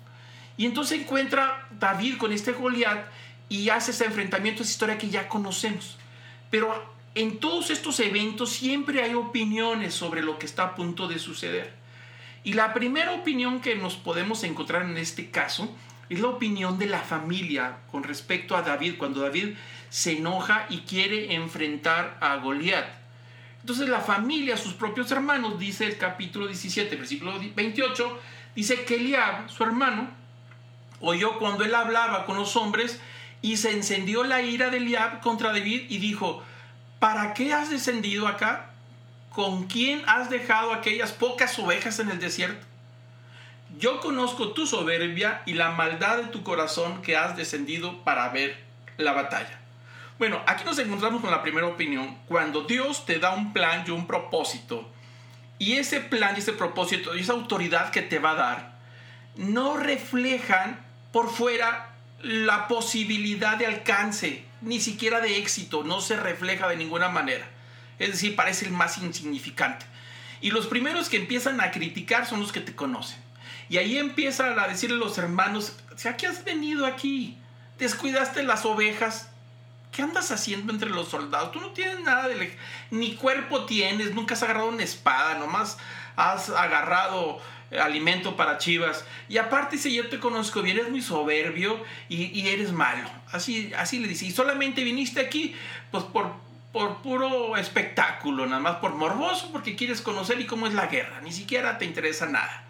Y 0.56 0.66
entonces 0.66 1.00
encuentra 1.00 1.66
David 1.78 2.16
con 2.18 2.32
este 2.32 2.52
Goliat 2.52 3.06
y 3.48 3.70
hace 3.70 3.90
ese 3.90 4.04
enfrentamiento, 4.04 4.62
esa 4.62 4.70
historia 4.70 4.98
que 4.98 5.10
ya 5.10 5.28
conocemos. 5.28 5.98
Pero 6.50 6.94
en 7.14 7.38
todos 7.38 7.70
estos 7.70 7.98
eventos 8.00 8.50
siempre 8.50 9.02
hay 9.02 9.14
opiniones 9.14 9.94
sobre 9.94 10.22
lo 10.22 10.38
que 10.38 10.46
está 10.46 10.62
a 10.62 10.74
punto 10.74 11.08
de 11.08 11.18
suceder. 11.18 11.77
Y 12.48 12.54
la 12.54 12.72
primera 12.72 13.12
opinión 13.12 13.60
que 13.60 13.74
nos 13.74 13.96
podemos 13.96 14.42
encontrar 14.42 14.80
en 14.80 14.96
este 14.96 15.30
caso 15.30 15.70
es 16.08 16.18
la 16.18 16.28
opinión 16.28 16.78
de 16.78 16.86
la 16.86 17.00
familia 17.00 17.80
con 17.92 18.04
respecto 18.04 18.56
a 18.56 18.62
David, 18.62 18.94
cuando 18.96 19.20
David 19.20 19.50
se 19.90 20.16
enoja 20.16 20.64
y 20.70 20.78
quiere 20.78 21.34
enfrentar 21.34 22.16
a 22.22 22.36
Goliat. 22.36 22.86
Entonces 23.60 23.90
la 23.90 24.00
familia, 24.00 24.56
sus 24.56 24.72
propios 24.72 25.12
hermanos, 25.12 25.58
dice 25.58 25.84
el 25.84 25.98
capítulo 25.98 26.46
17, 26.46 26.96
versículo 26.96 27.38
28, 27.54 28.18
dice 28.56 28.82
que 28.86 28.94
Eliab, 28.94 29.50
su 29.50 29.62
hermano, 29.62 30.08
oyó 31.02 31.38
cuando 31.38 31.66
él 31.66 31.74
hablaba 31.74 32.24
con 32.24 32.38
los 32.38 32.56
hombres 32.56 32.98
y 33.42 33.58
se 33.58 33.72
encendió 33.72 34.24
la 34.24 34.40
ira 34.40 34.70
de 34.70 34.78
Eliab 34.78 35.20
contra 35.20 35.52
David 35.52 35.82
y 35.90 35.98
dijo, 35.98 36.42
¿para 36.98 37.34
qué 37.34 37.52
has 37.52 37.68
descendido 37.68 38.26
acá? 38.26 38.70
¿Con 39.38 39.68
quién 39.68 40.02
has 40.08 40.30
dejado 40.30 40.72
aquellas 40.72 41.12
pocas 41.12 41.56
ovejas 41.60 42.00
en 42.00 42.10
el 42.10 42.18
desierto? 42.18 42.66
Yo 43.78 44.00
conozco 44.00 44.48
tu 44.48 44.66
soberbia 44.66 45.42
y 45.46 45.52
la 45.52 45.70
maldad 45.70 46.16
de 46.16 46.24
tu 46.24 46.42
corazón 46.42 47.02
que 47.02 47.16
has 47.16 47.36
descendido 47.36 48.02
para 48.02 48.28
ver 48.30 48.58
la 48.96 49.12
batalla. 49.12 49.60
Bueno, 50.18 50.42
aquí 50.44 50.64
nos 50.64 50.80
encontramos 50.80 51.20
con 51.20 51.30
la 51.30 51.40
primera 51.40 51.68
opinión. 51.68 52.18
Cuando 52.26 52.62
Dios 52.62 53.06
te 53.06 53.20
da 53.20 53.30
un 53.30 53.52
plan 53.52 53.84
y 53.86 53.92
un 53.92 54.08
propósito, 54.08 54.90
y 55.56 55.74
ese 55.74 56.00
plan 56.00 56.34
y 56.34 56.40
ese 56.40 56.52
propósito 56.52 57.14
y 57.14 57.20
esa 57.20 57.34
autoridad 57.34 57.92
que 57.92 58.02
te 58.02 58.18
va 58.18 58.32
a 58.32 58.34
dar, 58.34 58.72
no 59.36 59.76
reflejan 59.76 60.84
por 61.12 61.30
fuera 61.30 61.94
la 62.22 62.66
posibilidad 62.66 63.56
de 63.56 63.66
alcance, 63.66 64.44
ni 64.62 64.80
siquiera 64.80 65.20
de 65.20 65.38
éxito, 65.38 65.84
no 65.84 66.00
se 66.00 66.16
refleja 66.16 66.66
de 66.66 66.76
ninguna 66.76 67.08
manera. 67.08 67.48
Es 67.98 68.10
decir, 68.10 68.36
parece 68.36 68.66
el 68.66 68.72
más 68.72 68.98
insignificante. 68.98 69.86
Y 70.40 70.50
los 70.50 70.66
primeros 70.66 71.08
que 71.08 71.16
empiezan 71.16 71.60
a 71.60 71.70
criticar 71.70 72.26
son 72.26 72.40
los 72.40 72.52
que 72.52 72.60
te 72.60 72.74
conocen. 72.74 73.18
Y 73.68 73.78
ahí 73.78 73.98
empiezan 73.98 74.58
a 74.58 74.68
decirle 74.68 74.96
a 74.96 75.00
los 75.00 75.18
hermanos, 75.18 75.76
¿a 76.04 76.16
qué 76.16 76.26
has 76.26 76.44
venido 76.44 76.86
aquí? 76.86 77.36
Descuidaste 77.78 78.42
las 78.42 78.64
ovejas. 78.64 79.28
¿Qué 79.92 80.02
andas 80.02 80.30
haciendo 80.30 80.72
entre 80.72 80.90
los 80.90 81.08
soldados? 81.08 81.52
Tú 81.52 81.60
no 81.60 81.70
tienes 81.70 82.00
nada 82.00 82.28
de... 82.28 82.56
Ni 82.90 83.14
cuerpo 83.14 83.64
tienes, 83.64 84.14
nunca 84.14 84.34
has 84.34 84.42
agarrado 84.42 84.68
una 84.68 84.82
espada, 84.82 85.38
nomás 85.38 85.78
has 86.16 86.50
agarrado 86.50 87.40
alimento 87.70 88.36
para 88.36 88.58
chivas. 88.58 89.04
Y 89.28 89.38
aparte, 89.38 89.78
si 89.78 89.94
yo 89.94 90.08
te 90.08 90.18
conozco 90.18 90.62
bien, 90.62 90.78
eres 90.78 90.90
muy 90.90 91.02
soberbio 91.02 91.82
y, 92.08 92.46
eres 92.48 92.72
malo. 92.72 93.08
Así, 93.30 93.72
así 93.76 93.98
le 93.98 94.08
dice. 94.08 94.26
Y 94.26 94.30
solamente 94.30 94.84
viniste 94.84 95.20
aquí, 95.20 95.54
pues 95.90 96.04
por, 96.04 96.32
por 96.72 96.98
puro 96.98 97.56
espectáculo, 97.56 98.46
nada 98.46 98.60
más 98.60 98.76
por 98.76 98.94
morboso, 98.94 99.50
porque 99.52 99.76
quieres 99.76 100.00
conocer 100.00 100.40
y 100.40 100.46
cómo 100.46 100.66
es 100.66 100.74
la 100.74 100.86
guerra. 100.86 101.20
Ni 101.22 101.32
siquiera 101.32 101.78
te 101.78 101.84
interesa 101.84 102.26
nada. 102.26 102.64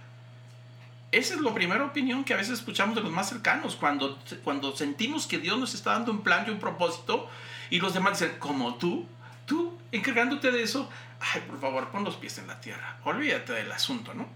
Esa 1.11 1.34
es 1.34 1.40
la 1.40 1.54
primera 1.54 1.84
opinión 1.84 2.22
que 2.24 2.34
a 2.34 2.37
veces 2.37 2.58
escuchamos 2.58 2.94
de 2.94 3.02
los 3.02 3.11
más 3.11 3.28
cercanos, 3.28 3.76
cuando, 3.76 4.18
cuando 4.44 4.76
sentimos 4.76 5.26
que 5.26 5.38
Dios 5.38 5.58
nos 5.58 5.74
está 5.74 5.92
dando 5.92 6.12
un 6.12 6.22
plan 6.22 6.44
y 6.46 6.50
un 6.50 6.58
propósito, 6.58 7.28
y 7.70 7.80
los 7.80 7.94
demás 7.94 8.20
dicen, 8.20 8.37
como 8.38 8.74
tú, 8.74 9.06
tú 9.46 9.78
encargándote 9.90 10.50
de 10.50 10.62
eso, 10.62 10.88
ay, 11.20 11.42
por 11.46 11.58
favor, 11.61 11.88
pon 11.88 12.04
los 12.04 12.16
pies 12.16 12.37
en 12.38 12.46
la 12.46 12.61
tierra, 12.61 12.98
olvídate 13.04 13.54
del 13.54 13.72
asunto, 13.72 14.12
¿no? 14.12 14.26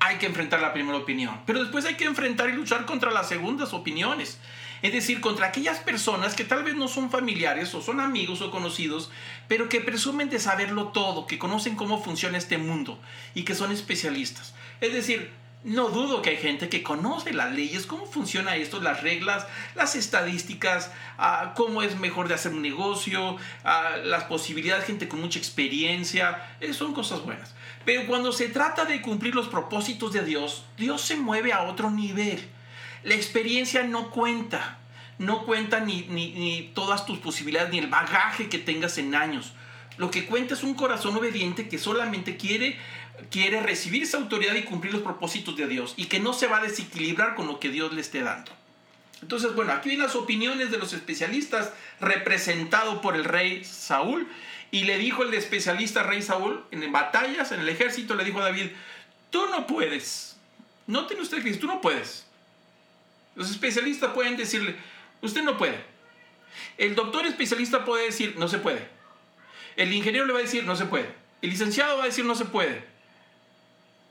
hay 0.00 0.16
que 0.16 0.26
enfrentar 0.26 0.60
la 0.60 0.72
primera 0.72 0.96
opinión, 0.96 1.40
pero 1.46 1.60
después 1.60 1.84
hay 1.84 1.94
que 1.94 2.06
enfrentar 2.06 2.48
y 2.48 2.54
luchar 2.54 2.86
contra 2.86 3.10
las 3.10 3.28
segundas 3.28 3.74
opiniones. 3.74 4.40
Es 4.82 4.92
decir, 4.92 5.20
contra 5.20 5.46
aquellas 5.46 5.78
personas 5.78 6.34
que 6.34 6.44
tal 6.44 6.64
vez 6.64 6.74
no 6.74 6.88
son 6.88 7.10
familiares 7.10 7.74
o 7.74 7.82
son 7.82 8.00
amigos 8.00 8.40
o 8.40 8.50
conocidos, 8.50 9.10
pero 9.48 9.68
que 9.68 9.80
presumen 9.80 10.30
de 10.30 10.40
saberlo 10.40 10.88
todo, 10.88 11.26
que 11.26 11.38
conocen 11.38 11.76
cómo 11.76 12.02
funciona 12.02 12.38
este 12.38 12.58
mundo 12.58 12.98
y 13.34 13.42
que 13.42 13.54
son 13.54 13.72
especialistas. 13.72 14.54
Es 14.80 14.92
decir, 14.92 15.30
no 15.62 15.90
dudo 15.90 16.22
que 16.22 16.30
hay 16.30 16.36
gente 16.38 16.70
que 16.70 16.82
conoce 16.82 17.34
las 17.34 17.52
leyes, 17.52 17.84
cómo 17.84 18.06
funciona 18.06 18.56
esto, 18.56 18.80
las 18.80 19.02
reglas, 19.02 19.46
las 19.74 19.94
estadísticas, 19.94 20.90
ah, 21.18 21.52
cómo 21.54 21.82
es 21.82 21.98
mejor 21.98 22.28
de 22.28 22.34
hacer 22.34 22.52
un 22.52 22.62
negocio, 22.62 23.36
ah, 23.64 23.96
las 24.02 24.24
posibilidades, 24.24 24.86
gente 24.86 25.08
con 25.08 25.20
mucha 25.20 25.38
experiencia, 25.38 26.56
eh, 26.60 26.72
son 26.72 26.94
cosas 26.94 27.22
buenas. 27.22 27.54
Pero 27.84 28.06
cuando 28.06 28.32
se 28.32 28.48
trata 28.48 28.86
de 28.86 29.02
cumplir 29.02 29.34
los 29.34 29.48
propósitos 29.48 30.12
de 30.14 30.24
Dios, 30.24 30.64
Dios 30.78 31.02
se 31.02 31.16
mueve 31.16 31.52
a 31.52 31.64
otro 31.64 31.90
nivel. 31.90 32.48
La 33.02 33.14
experiencia 33.14 33.82
no 33.82 34.10
cuenta, 34.10 34.78
no 35.18 35.44
cuenta 35.44 35.80
ni, 35.80 36.02
ni 36.02 36.70
todas 36.74 37.06
tus 37.06 37.18
posibilidades, 37.18 37.70
ni 37.70 37.78
el 37.78 37.88
bagaje 37.88 38.48
que 38.48 38.58
tengas 38.58 38.98
en 38.98 39.14
años. 39.14 39.52
Lo 39.96 40.10
que 40.10 40.26
cuenta 40.26 40.54
es 40.54 40.62
un 40.62 40.74
corazón 40.74 41.16
obediente 41.16 41.68
que 41.68 41.78
solamente 41.78 42.36
quiere 42.36 42.78
quiere 43.30 43.60
recibir 43.60 44.02
esa 44.02 44.16
autoridad 44.16 44.54
y 44.54 44.62
cumplir 44.62 44.92
los 44.92 45.02
propósitos 45.02 45.56
de 45.56 45.66
Dios 45.66 45.94
y 45.96 46.06
que 46.06 46.20
no 46.20 46.32
se 46.32 46.46
va 46.46 46.58
a 46.58 46.62
desequilibrar 46.62 47.34
con 47.34 47.46
lo 47.46 47.60
que 47.60 47.68
Dios 47.68 47.92
le 47.92 48.00
esté 48.00 48.22
dando. 48.22 48.50
Entonces, 49.22 49.54
bueno, 49.54 49.72
aquí 49.72 49.90
vienen 49.90 50.06
las 50.06 50.16
opiniones 50.16 50.70
de 50.70 50.78
los 50.78 50.94
especialistas 50.94 51.72
representado 52.00 53.02
por 53.02 53.16
el 53.16 53.24
rey 53.24 53.64
Saúl 53.64 54.26
y 54.70 54.84
le 54.84 54.96
dijo 54.96 55.22
el 55.22 55.34
especialista 55.34 56.02
rey 56.02 56.22
Saúl 56.22 56.64
en 56.70 56.90
batallas, 56.90 57.52
en 57.52 57.60
el 57.60 57.68
ejército, 57.68 58.14
le 58.14 58.24
dijo 58.24 58.40
a 58.40 58.44
David, 58.44 58.70
tú 59.28 59.46
no 59.50 59.66
puedes. 59.66 60.38
Noten 60.86 61.20
usted 61.20 61.42
que 61.42 61.52
tú 61.54 61.66
no 61.66 61.80
puedes. 61.80 62.26
Los 63.40 63.50
especialistas 63.50 64.12
pueden 64.12 64.36
decirle, 64.36 64.76
usted 65.22 65.42
no 65.42 65.56
puede. 65.56 65.82
El 66.76 66.94
doctor 66.94 67.24
especialista 67.24 67.86
puede 67.86 68.04
decir, 68.04 68.34
no 68.36 68.48
se 68.48 68.58
puede. 68.58 68.86
El 69.76 69.94
ingeniero 69.94 70.26
le 70.26 70.34
va 70.34 70.40
a 70.40 70.42
decir, 70.42 70.64
no 70.64 70.76
se 70.76 70.84
puede. 70.84 71.10
El 71.40 71.48
licenciado 71.48 71.96
va 71.96 72.02
a 72.02 72.08
decir, 72.08 72.22
no 72.26 72.34
se 72.34 72.44
puede. 72.44 72.84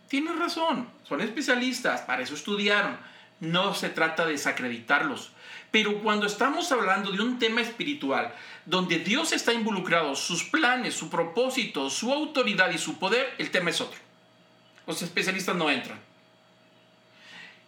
Tienes 0.08 0.36
razón, 0.36 0.90
son 1.08 1.22
especialistas, 1.22 2.02
para 2.02 2.24
eso 2.24 2.34
estudiaron. 2.34 2.98
No 3.40 3.76
se 3.76 3.90
trata 3.90 4.26
de 4.26 4.32
desacreditarlos. 4.32 5.30
Pero 5.70 6.02
cuando 6.02 6.26
estamos 6.26 6.72
hablando 6.72 7.12
de 7.12 7.22
un 7.22 7.38
tema 7.38 7.62
espiritual, 7.62 8.34
donde 8.66 8.98
Dios 8.98 9.32
está 9.32 9.54
involucrado, 9.54 10.16
sus 10.16 10.44
planes, 10.46 10.96
su 10.96 11.12
propósito, 11.12 11.92
su 11.92 12.12
autoridad 12.12 12.72
y 12.72 12.80
su 12.80 12.98
poder, 12.98 13.36
el 13.38 13.52
tema 13.52 13.70
es 13.70 13.80
otro. 13.80 14.00
Los 14.88 15.04
especialistas 15.04 15.56
no 15.56 15.70
entran. 15.70 16.09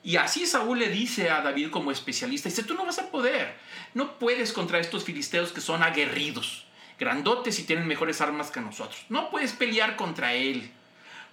Y 0.04 0.16
así 0.16 0.46
Saúl 0.46 0.80
le 0.80 0.90
dice 0.90 1.30
a 1.30 1.42
David 1.42 1.70
como 1.70 1.92
especialista, 1.92 2.50
dice, 2.50 2.64
tú 2.64 2.74
no 2.74 2.86
vas 2.86 3.00
a 3.00 3.12
poder, 3.12 3.56
no 3.94 4.18
puedes 4.18 4.52
contra 4.52 4.80
estos 4.80 5.04
filisteos 5.04 5.52
que 5.52 5.62
son 5.62 5.84
aguerridos, 5.84 6.66
grandotes 6.98 7.60
y 7.60 7.64
tienen 7.64 7.88
mejores 7.88 8.22
armas 8.22 8.50
que 8.50 8.62
nosotros. 8.62 9.06
No 9.10 9.30
puedes 9.30 9.54
pelear 9.54 9.96
contra 9.96 10.34
él. 10.34 10.72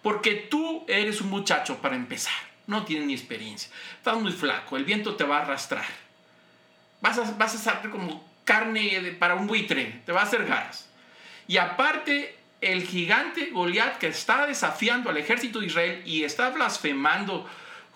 Porque 0.03 0.35
tú 0.35 0.85
eres 0.89 1.21
un 1.21 1.31
muchacho 1.31 1.79
para 1.79 1.97
empezar. 1.97 2.33
No 2.67 2.85
tienes 2.85 3.07
ni 3.07 3.15
experiencia. 3.15 3.71
Estás 3.97 4.17
muy 4.21 4.33
flaco. 4.33 4.77
El 4.77 4.85
viento 4.85 5.17
te 5.17 5.25
va 5.25 5.39
a 5.39 5.43
arrastrar. 5.43 5.85
Vas 7.01 7.19
a, 7.19 7.33
vas 7.33 7.67
a 7.67 7.83
como 7.83 8.25
carne 8.45 9.17
para 9.19 9.35
un 9.35 9.47
buitre. 9.47 10.03
Te 10.07 10.13
va 10.13 10.21
a 10.21 10.25
hacer 10.25 10.45
garras. 10.47 10.89
Y 11.47 11.57
aparte, 11.57 12.37
el 12.61 12.87
gigante 12.87 13.51
Goliat 13.51 13.99
que 13.99 14.09
está 14.09 14.47
desafiando 14.47 15.11
al 15.11 15.17
ejército 15.17 15.61
de 15.61 15.67
Israel 15.67 16.03
y 16.05 16.25
está 16.25 16.51
blasfemando 16.51 17.49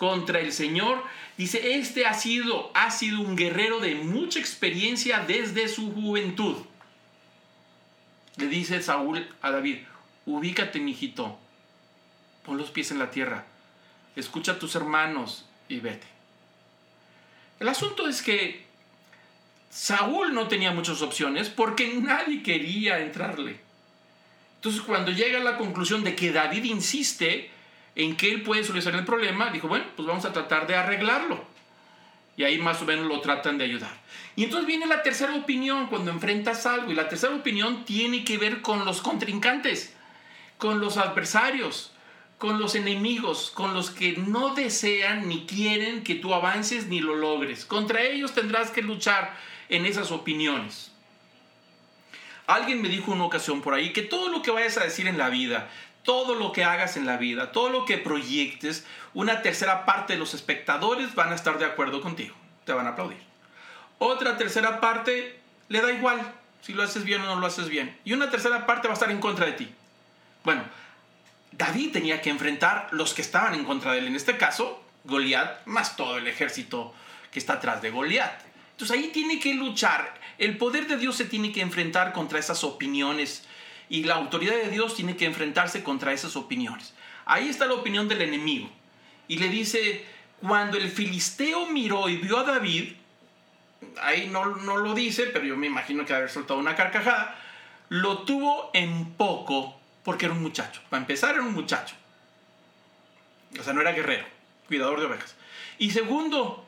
contra 0.03 0.41
el 0.41 0.53
Señor, 0.53 1.01
dice, 1.39 1.77
este 1.77 2.07
ha 2.07 2.15
sido, 2.15 2.73
ha 2.75 2.91
sido 2.91 3.21
un 3.21 3.37
guerrero 3.37 3.79
de 3.79 3.95
mucha 3.95 4.41
experiencia 4.41 5.21
desde 5.21 5.69
su 5.69 5.93
juventud. 5.93 6.57
Le 8.35 8.49
dice 8.49 8.83
Saúl 8.83 9.25
a 9.43 9.53
David, 9.53 9.79
ubícate, 10.27 10.81
mijito, 10.81 11.39
pon 12.45 12.59
los 12.59 12.73
pies 12.73 12.91
en 12.91 12.99
la 12.99 13.13
tierra, 13.13 13.47
escucha 14.17 14.51
a 14.51 14.59
tus 14.59 14.75
hermanos 14.75 15.47
y 15.69 15.79
vete. 15.79 16.09
El 17.61 17.69
asunto 17.69 18.09
es 18.09 18.23
que 18.23 18.67
Saúl 19.71 20.35
no 20.35 20.49
tenía 20.49 20.73
muchas 20.73 21.01
opciones 21.01 21.49
porque 21.49 21.95
nadie 21.95 22.43
quería 22.43 22.99
entrarle. 22.99 23.61
Entonces 24.57 24.81
cuando 24.81 25.13
llega 25.13 25.39
a 25.39 25.45
la 25.45 25.57
conclusión 25.57 26.03
de 26.03 26.17
que 26.17 26.33
David 26.33 26.65
insiste 26.65 27.53
en 27.95 28.17
que 28.17 28.31
él 28.31 28.43
puede 28.43 28.65
solucionar 28.65 29.01
el 29.01 29.07
problema, 29.07 29.51
dijo, 29.51 29.69
bueno, 29.69 29.85
pues 29.97 30.07
vamos 30.07 30.25
a 30.25 30.33
tratar 30.33 30.67
de 30.67 30.77
arreglarlo. 30.77 31.45
Y 32.37 32.45
ahí 32.45 32.59
más 32.59 32.81
o 32.81 32.87
menos 32.87 33.07
lo 33.07 33.21
tratan 33.21 33.59
de 33.59 33.65
ayudar. 33.65 33.93
Y 34.37 34.45
entonces 34.45 34.67
viene 34.67 34.87
la 34.87 35.03
tercera 35.03 35.35
opinión 35.35 35.89
cuando 35.89 36.11
enfrentas 36.11 36.65
algo. 36.65 36.91
Y 36.91 36.95
la 36.95 37.09
tercera 37.09 37.35
opinión 37.35 37.85
tiene 37.85 38.25
que 38.25 38.39
ver 38.39 38.63
con 38.63 38.87
los 38.87 39.03
contrincantes, 39.03 39.95
con 40.57 40.81
los 40.81 40.97
adversarios 40.97 41.93
con 42.43 42.59
los 42.59 42.75
enemigos, 42.75 43.53
con 43.55 43.73
los 43.73 43.91
que 43.91 44.15
no 44.17 44.53
desean 44.57 45.29
ni 45.29 45.47
quieren 45.47 46.03
que 46.03 46.17
tú 46.17 46.35
avances 46.35 46.89
ni 46.89 46.99
lo 46.99 47.15
logres. 47.15 47.65
Contra 47.65 48.03
ellos 48.03 48.35
tendrás 48.35 48.73
que 48.73 48.83
luchar 48.83 49.37
en 49.69 49.87
esas 49.87 50.11
opiniones. 50.11 50.91
Alguien 52.49 52.83
me 52.83 52.89
dijo 52.89 53.13
una 53.13 53.27
ocasión 53.27 53.63
por 53.63 53.75
ahí 53.75 53.93
que 53.93 54.03
todo 54.03 54.29
lo 54.29 54.43
que 54.43 54.51
vayas 54.51 54.77
a 54.77 54.83
decir 54.83 55.07
en 55.07 55.19
la 55.19 55.29
vida, 55.29 55.71
todo 56.03 56.35
lo 56.35 56.53
que 56.53 56.65
hagas 56.65 56.97
en 56.97 57.07
la 57.07 57.17
vida, 57.17 57.53
todo 57.53 57.69
lo 57.69 57.85
que 57.85 57.99
proyectes, 57.99 58.87
una 59.15 59.43
tercera 59.43 59.85
parte 59.85 60.15
de 60.15 60.19
los 60.19 60.35
espectadores 60.35 61.15
van 61.15 61.33
a 61.33 61.35
estar 61.35 61.59
de 61.59 61.65
acuerdo 61.65 62.01
contigo, 62.01 62.35
te 62.65 62.73
van 62.73 62.87
a 62.87 62.91
aplaudir. 62.91 63.23
Otra 63.99 64.37
tercera 64.37 64.81
parte 64.81 65.39
le 65.69 65.81
da 65.81 65.93
igual 65.93 66.21
si 66.61 66.73
lo 66.73 66.83
haces 66.83 67.05
bien 67.05 67.21
o 67.21 67.27
no 67.27 67.37
lo 67.37 67.47
haces 67.47 67.69
bien. 67.69 67.97
Y 68.05 68.13
una 68.13 68.31
tercera 68.31 68.67
parte 68.67 68.89
va 68.89 68.95
a 68.95 68.95
estar 68.95 69.11
en 69.11 69.21
contra 69.21 69.47
de 69.47 69.53
ti. 69.53 69.73
Bueno, 70.45 70.65
David 71.53 71.93
tenía 71.93 72.21
que 72.21 72.31
enfrentar 72.31 72.89
los 72.93 73.15
que 73.15 73.23
estaban 73.23 73.55
en 73.55 73.65
contra 73.65 73.93
de 73.93 73.99
él. 73.99 74.07
En 74.07 74.17
este 74.17 74.37
caso, 74.37 74.83
Goliat, 75.05 75.67
más 75.67 75.97
todo 75.97 76.19
el 76.19 76.27
ejército 76.27 76.95
que 77.31 77.39
está 77.39 77.55
atrás 77.55 77.83
de 77.83 77.91
Goliat. 77.91 78.41
Entonces 78.73 78.97
ahí 78.97 79.11
tiene 79.13 79.39
que 79.39 79.55
luchar. 79.55 80.15
El 80.39 80.57
poder 80.57 80.87
de 80.89 80.97
Dios 80.97 81.17
se 81.17 81.25
tiene 81.25 81.53
que 81.53 81.61
enfrentar 81.61 82.13
contra 82.13 82.39
esas 82.39 82.65
opiniones 82.65 83.47
y 83.93 84.05
la 84.05 84.15
autoridad 84.15 84.57
de 84.57 84.71
Dios 84.71 84.95
tiene 84.95 85.19
que 85.19 85.27
enfrentarse 85.27 85.85
contra 85.85 86.15
esas 86.15 86.35
opiniones. 86.35 86.95
Ahí 87.27 87.51
está 87.51 87.67
la 87.67 87.75
opinión 87.75 88.09
del 88.09 88.23
enemigo. 88.23 88.71
Y 89.29 89.37
le 89.37 89.51
dice, 89.51 90.07
cuando 90.41 90.79
el 90.79 90.89
filisteo 90.89 91.67
miró 91.67 92.09
y 92.09 92.17
vio 92.17 92.39
a 92.39 92.45
David, 92.45 92.95
ahí 94.01 94.29
no, 94.29 94.47
no 94.47 94.79
lo 94.79 94.95
dice, 94.95 95.25
pero 95.25 95.45
yo 95.45 95.59
me 95.59 95.67
imagino 95.67 96.07
que 96.07 96.15
haber 96.15 96.31
soltado 96.31 96.59
una 96.59 96.75
carcajada, 96.75 97.39
lo 97.91 98.21
tuvo 98.21 98.71
en 98.73 99.13
poco 99.13 99.79
porque 100.05 100.25
era 100.25 100.35
un 100.35 100.43
muchacho. 100.43 100.81
Para 100.89 101.03
empezar, 101.03 101.35
era 101.35 101.43
un 101.43 101.53
muchacho. 101.53 101.95
O 103.61 103.63
sea, 103.63 103.75
no 103.75 103.83
era 103.83 103.93
guerrero, 103.93 104.25
cuidador 104.69 105.01
de 105.01 105.07
ovejas. 105.07 105.37
Y 105.77 105.91
segundo, 105.91 106.65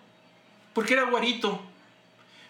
porque 0.75 0.93
era 0.93 1.05
guarito. 1.05 1.65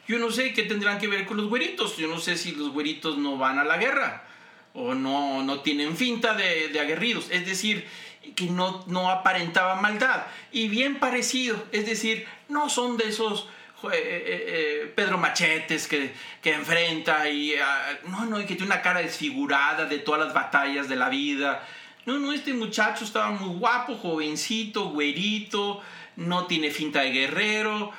Yo 0.09 0.19
no 0.19 0.33
sé 0.33 0.53
qué 0.53 0.65
tendrán 0.65 0.99
que 0.99 1.07
ver 1.07 1.27
con 1.27 1.37
los 1.37 1.47
güeritos. 1.47 1.97
Yo 1.97 2.09
no 2.09 2.19
sé 2.19 2.37
si 2.37 2.51
los 2.57 2.71
güeritos 2.71 3.17
no 3.19 3.39
van 3.39 3.61
a 3.61 3.65
la 3.65 3.77
guerra 3.77 4.34
o 4.75 4.95
no, 4.95 5.43
no 5.43 5.61
tienen 5.61 5.97
finta 5.97 6.35
de, 6.35 6.69
de 6.69 6.81
aguerridos. 6.81 7.29
Es 7.31 7.47
decir, 7.47 7.87
que 8.35 8.47
no, 8.47 8.85
no 8.87 9.11
aparentaba 9.11 9.81
maldad. 9.81 10.27
Y 10.53 10.69
bien 10.69 10.99
parecido, 10.99 11.65
es 11.73 11.87
decir, 11.87 12.27
no 12.49 12.69
son 12.69 12.97
de 12.97 13.09
esos 13.09 13.49
eh, 13.85 13.89
eh, 13.93 14.45
eh, 14.87 14.93
Pedro 14.95 15.19
Machetes 15.19 15.87
que, 15.87 16.13
que 16.41 16.55
enfrenta 16.55 17.29
y 17.29 17.55
ah, 17.57 17.99
no, 18.07 18.25
no, 18.25 18.41
y 18.41 18.47
que 18.47 18.55
tiene 18.55 18.73
una 18.73 18.83
cara 18.83 19.01
desfigurada 19.01 19.85
de 19.85 19.99
todas 19.99 20.25
las 20.25 20.35
batallas 20.35 20.89
de 20.89 20.97
la 20.97 21.09
vida. 21.09 21.67
No, 22.07 22.19
no, 22.19 22.33
este 22.33 22.53
muchacho 22.53 23.05
estaba 23.05 23.31
muy 23.31 23.59
guapo, 23.59 23.97
jovencito, 23.97 24.91
güerito, 24.91 25.83
no 26.17 26.47
tiene 26.47 26.71
finta 26.71 27.01
de 27.01 27.11
guerrero, 27.11 27.93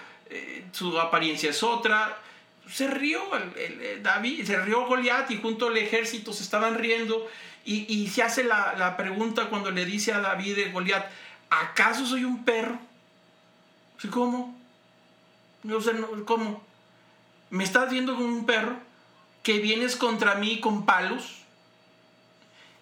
su 0.71 0.99
apariencia 0.99 1.49
es 1.49 1.63
otra. 1.63 2.17
Se 2.69 2.87
rió 2.87 3.21
David, 4.01 4.45
se 4.45 4.57
rió 4.61 4.87
Goliat 4.87 5.29
y 5.31 5.37
junto 5.37 5.67
al 5.67 5.77
ejército 5.77 6.33
se 6.33 6.43
estaban 6.43 6.75
riendo 6.75 7.27
y, 7.65 8.07
se 8.09 8.21
hace 8.21 8.43
la, 8.43 8.95
pregunta 8.95 9.49
cuando 9.49 9.71
le 9.71 9.85
dice 9.85 10.13
a 10.13 10.19
David 10.19 10.55
de 10.55 10.71
Goliat, 10.71 11.09
¿acaso 11.49 12.05
soy 12.05 12.23
un 12.23 12.45
perro? 12.45 12.79
¿Cómo? 14.11 14.55
No 15.63 15.81
sé, 15.81 15.91
¿cómo? 16.25 16.63
¿Me 17.49 17.63
estás 17.63 17.89
viendo 17.89 18.15
como 18.15 18.27
un 18.27 18.45
perro? 18.45 18.77
¿Que 19.41 19.59
vienes 19.59 19.95
contra 19.95 20.35
mí 20.35 20.59
con 20.59 20.85
palos? 20.85 21.41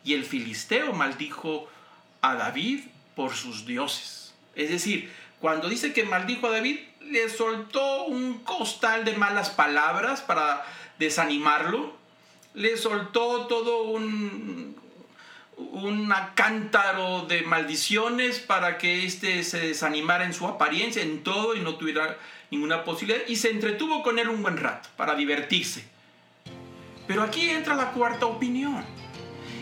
Y 0.03 0.13
el 0.15 0.25
filisteo 0.25 0.91
maldijo 0.91 1.69
a 2.21 2.35
David 2.35 2.81
por 3.15 3.33
sus 3.33 3.65
dioses. 3.65 4.33
Es 4.55 4.69
decir, 4.69 5.11
cuando 5.39 5.69
dice 5.69 5.93
que 5.93 6.03
maldijo 6.03 6.47
a 6.47 6.51
David, 6.51 6.79
le 7.05 7.29
soltó 7.29 8.05
un 8.05 8.39
costal 8.39 9.05
de 9.05 9.15
malas 9.15 9.49
palabras 9.49 10.21
para 10.21 10.65
desanimarlo 10.99 12.03
le 12.53 12.77
soltó 12.77 13.47
todo 13.47 13.83
un, 13.83 14.81
cántaro 16.35 17.25
de 17.25 17.41
maldiciones 17.43 18.39
para 18.39 18.77
que 18.77 19.05
éste 19.05 19.43
se 19.43 19.59
desanimara 19.59 20.25
en 20.25 20.33
su 20.33 20.47
apariencia, 20.47 21.01
en 21.01 21.23
todo 21.23 21.55
y 21.55 21.59
no 21.59 21.75
tuviera 21.75 22.17
ninguna 22.51 22.83
posibilidad. 22.83 23.21
Y 23.27 23.35
se 23.35 23.49
entretuvo 23.51 24.03
con 24.03 24.19
él 24.19 24.29
un 24.29 24.41
buen 24.41 24.57
rato 24.57 24.89
para 24.97 25.15
divertirse. 25.15 25.85
Pero 27.07 27.23
aquí 27.23 27.49
entra 27.49 27.75
la 27.75 27.91
cuarta 27.91 28.25
opinión. 28.25 28.83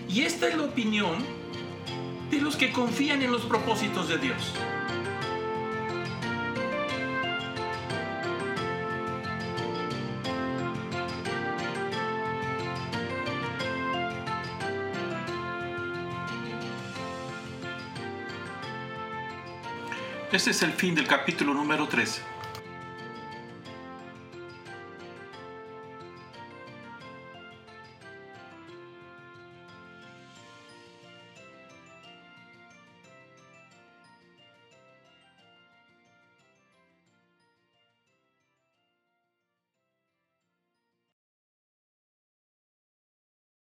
Y 0.09 0.21
esta 0.21 0.47
es 0.47 0.55
la 0.55 0.63
opinión 0.63 1.25
de 2.29 2.41
los 2.41 2.55
que 2.55 2.71
confían 2.71 3.21
en 3.21 3.31
los 3.31 3.43
propósitos 3.43 4.07
de 4.09 4.17
Dios. 4.17 4.53
Este 20.31 20.51
es 20.51 20.61
el 20.63 20.71
fin 20.71 20.95
del 20.95 21.07
capítulo 21.07 21.53
número 21.53 21.89
13. 21.89 22.21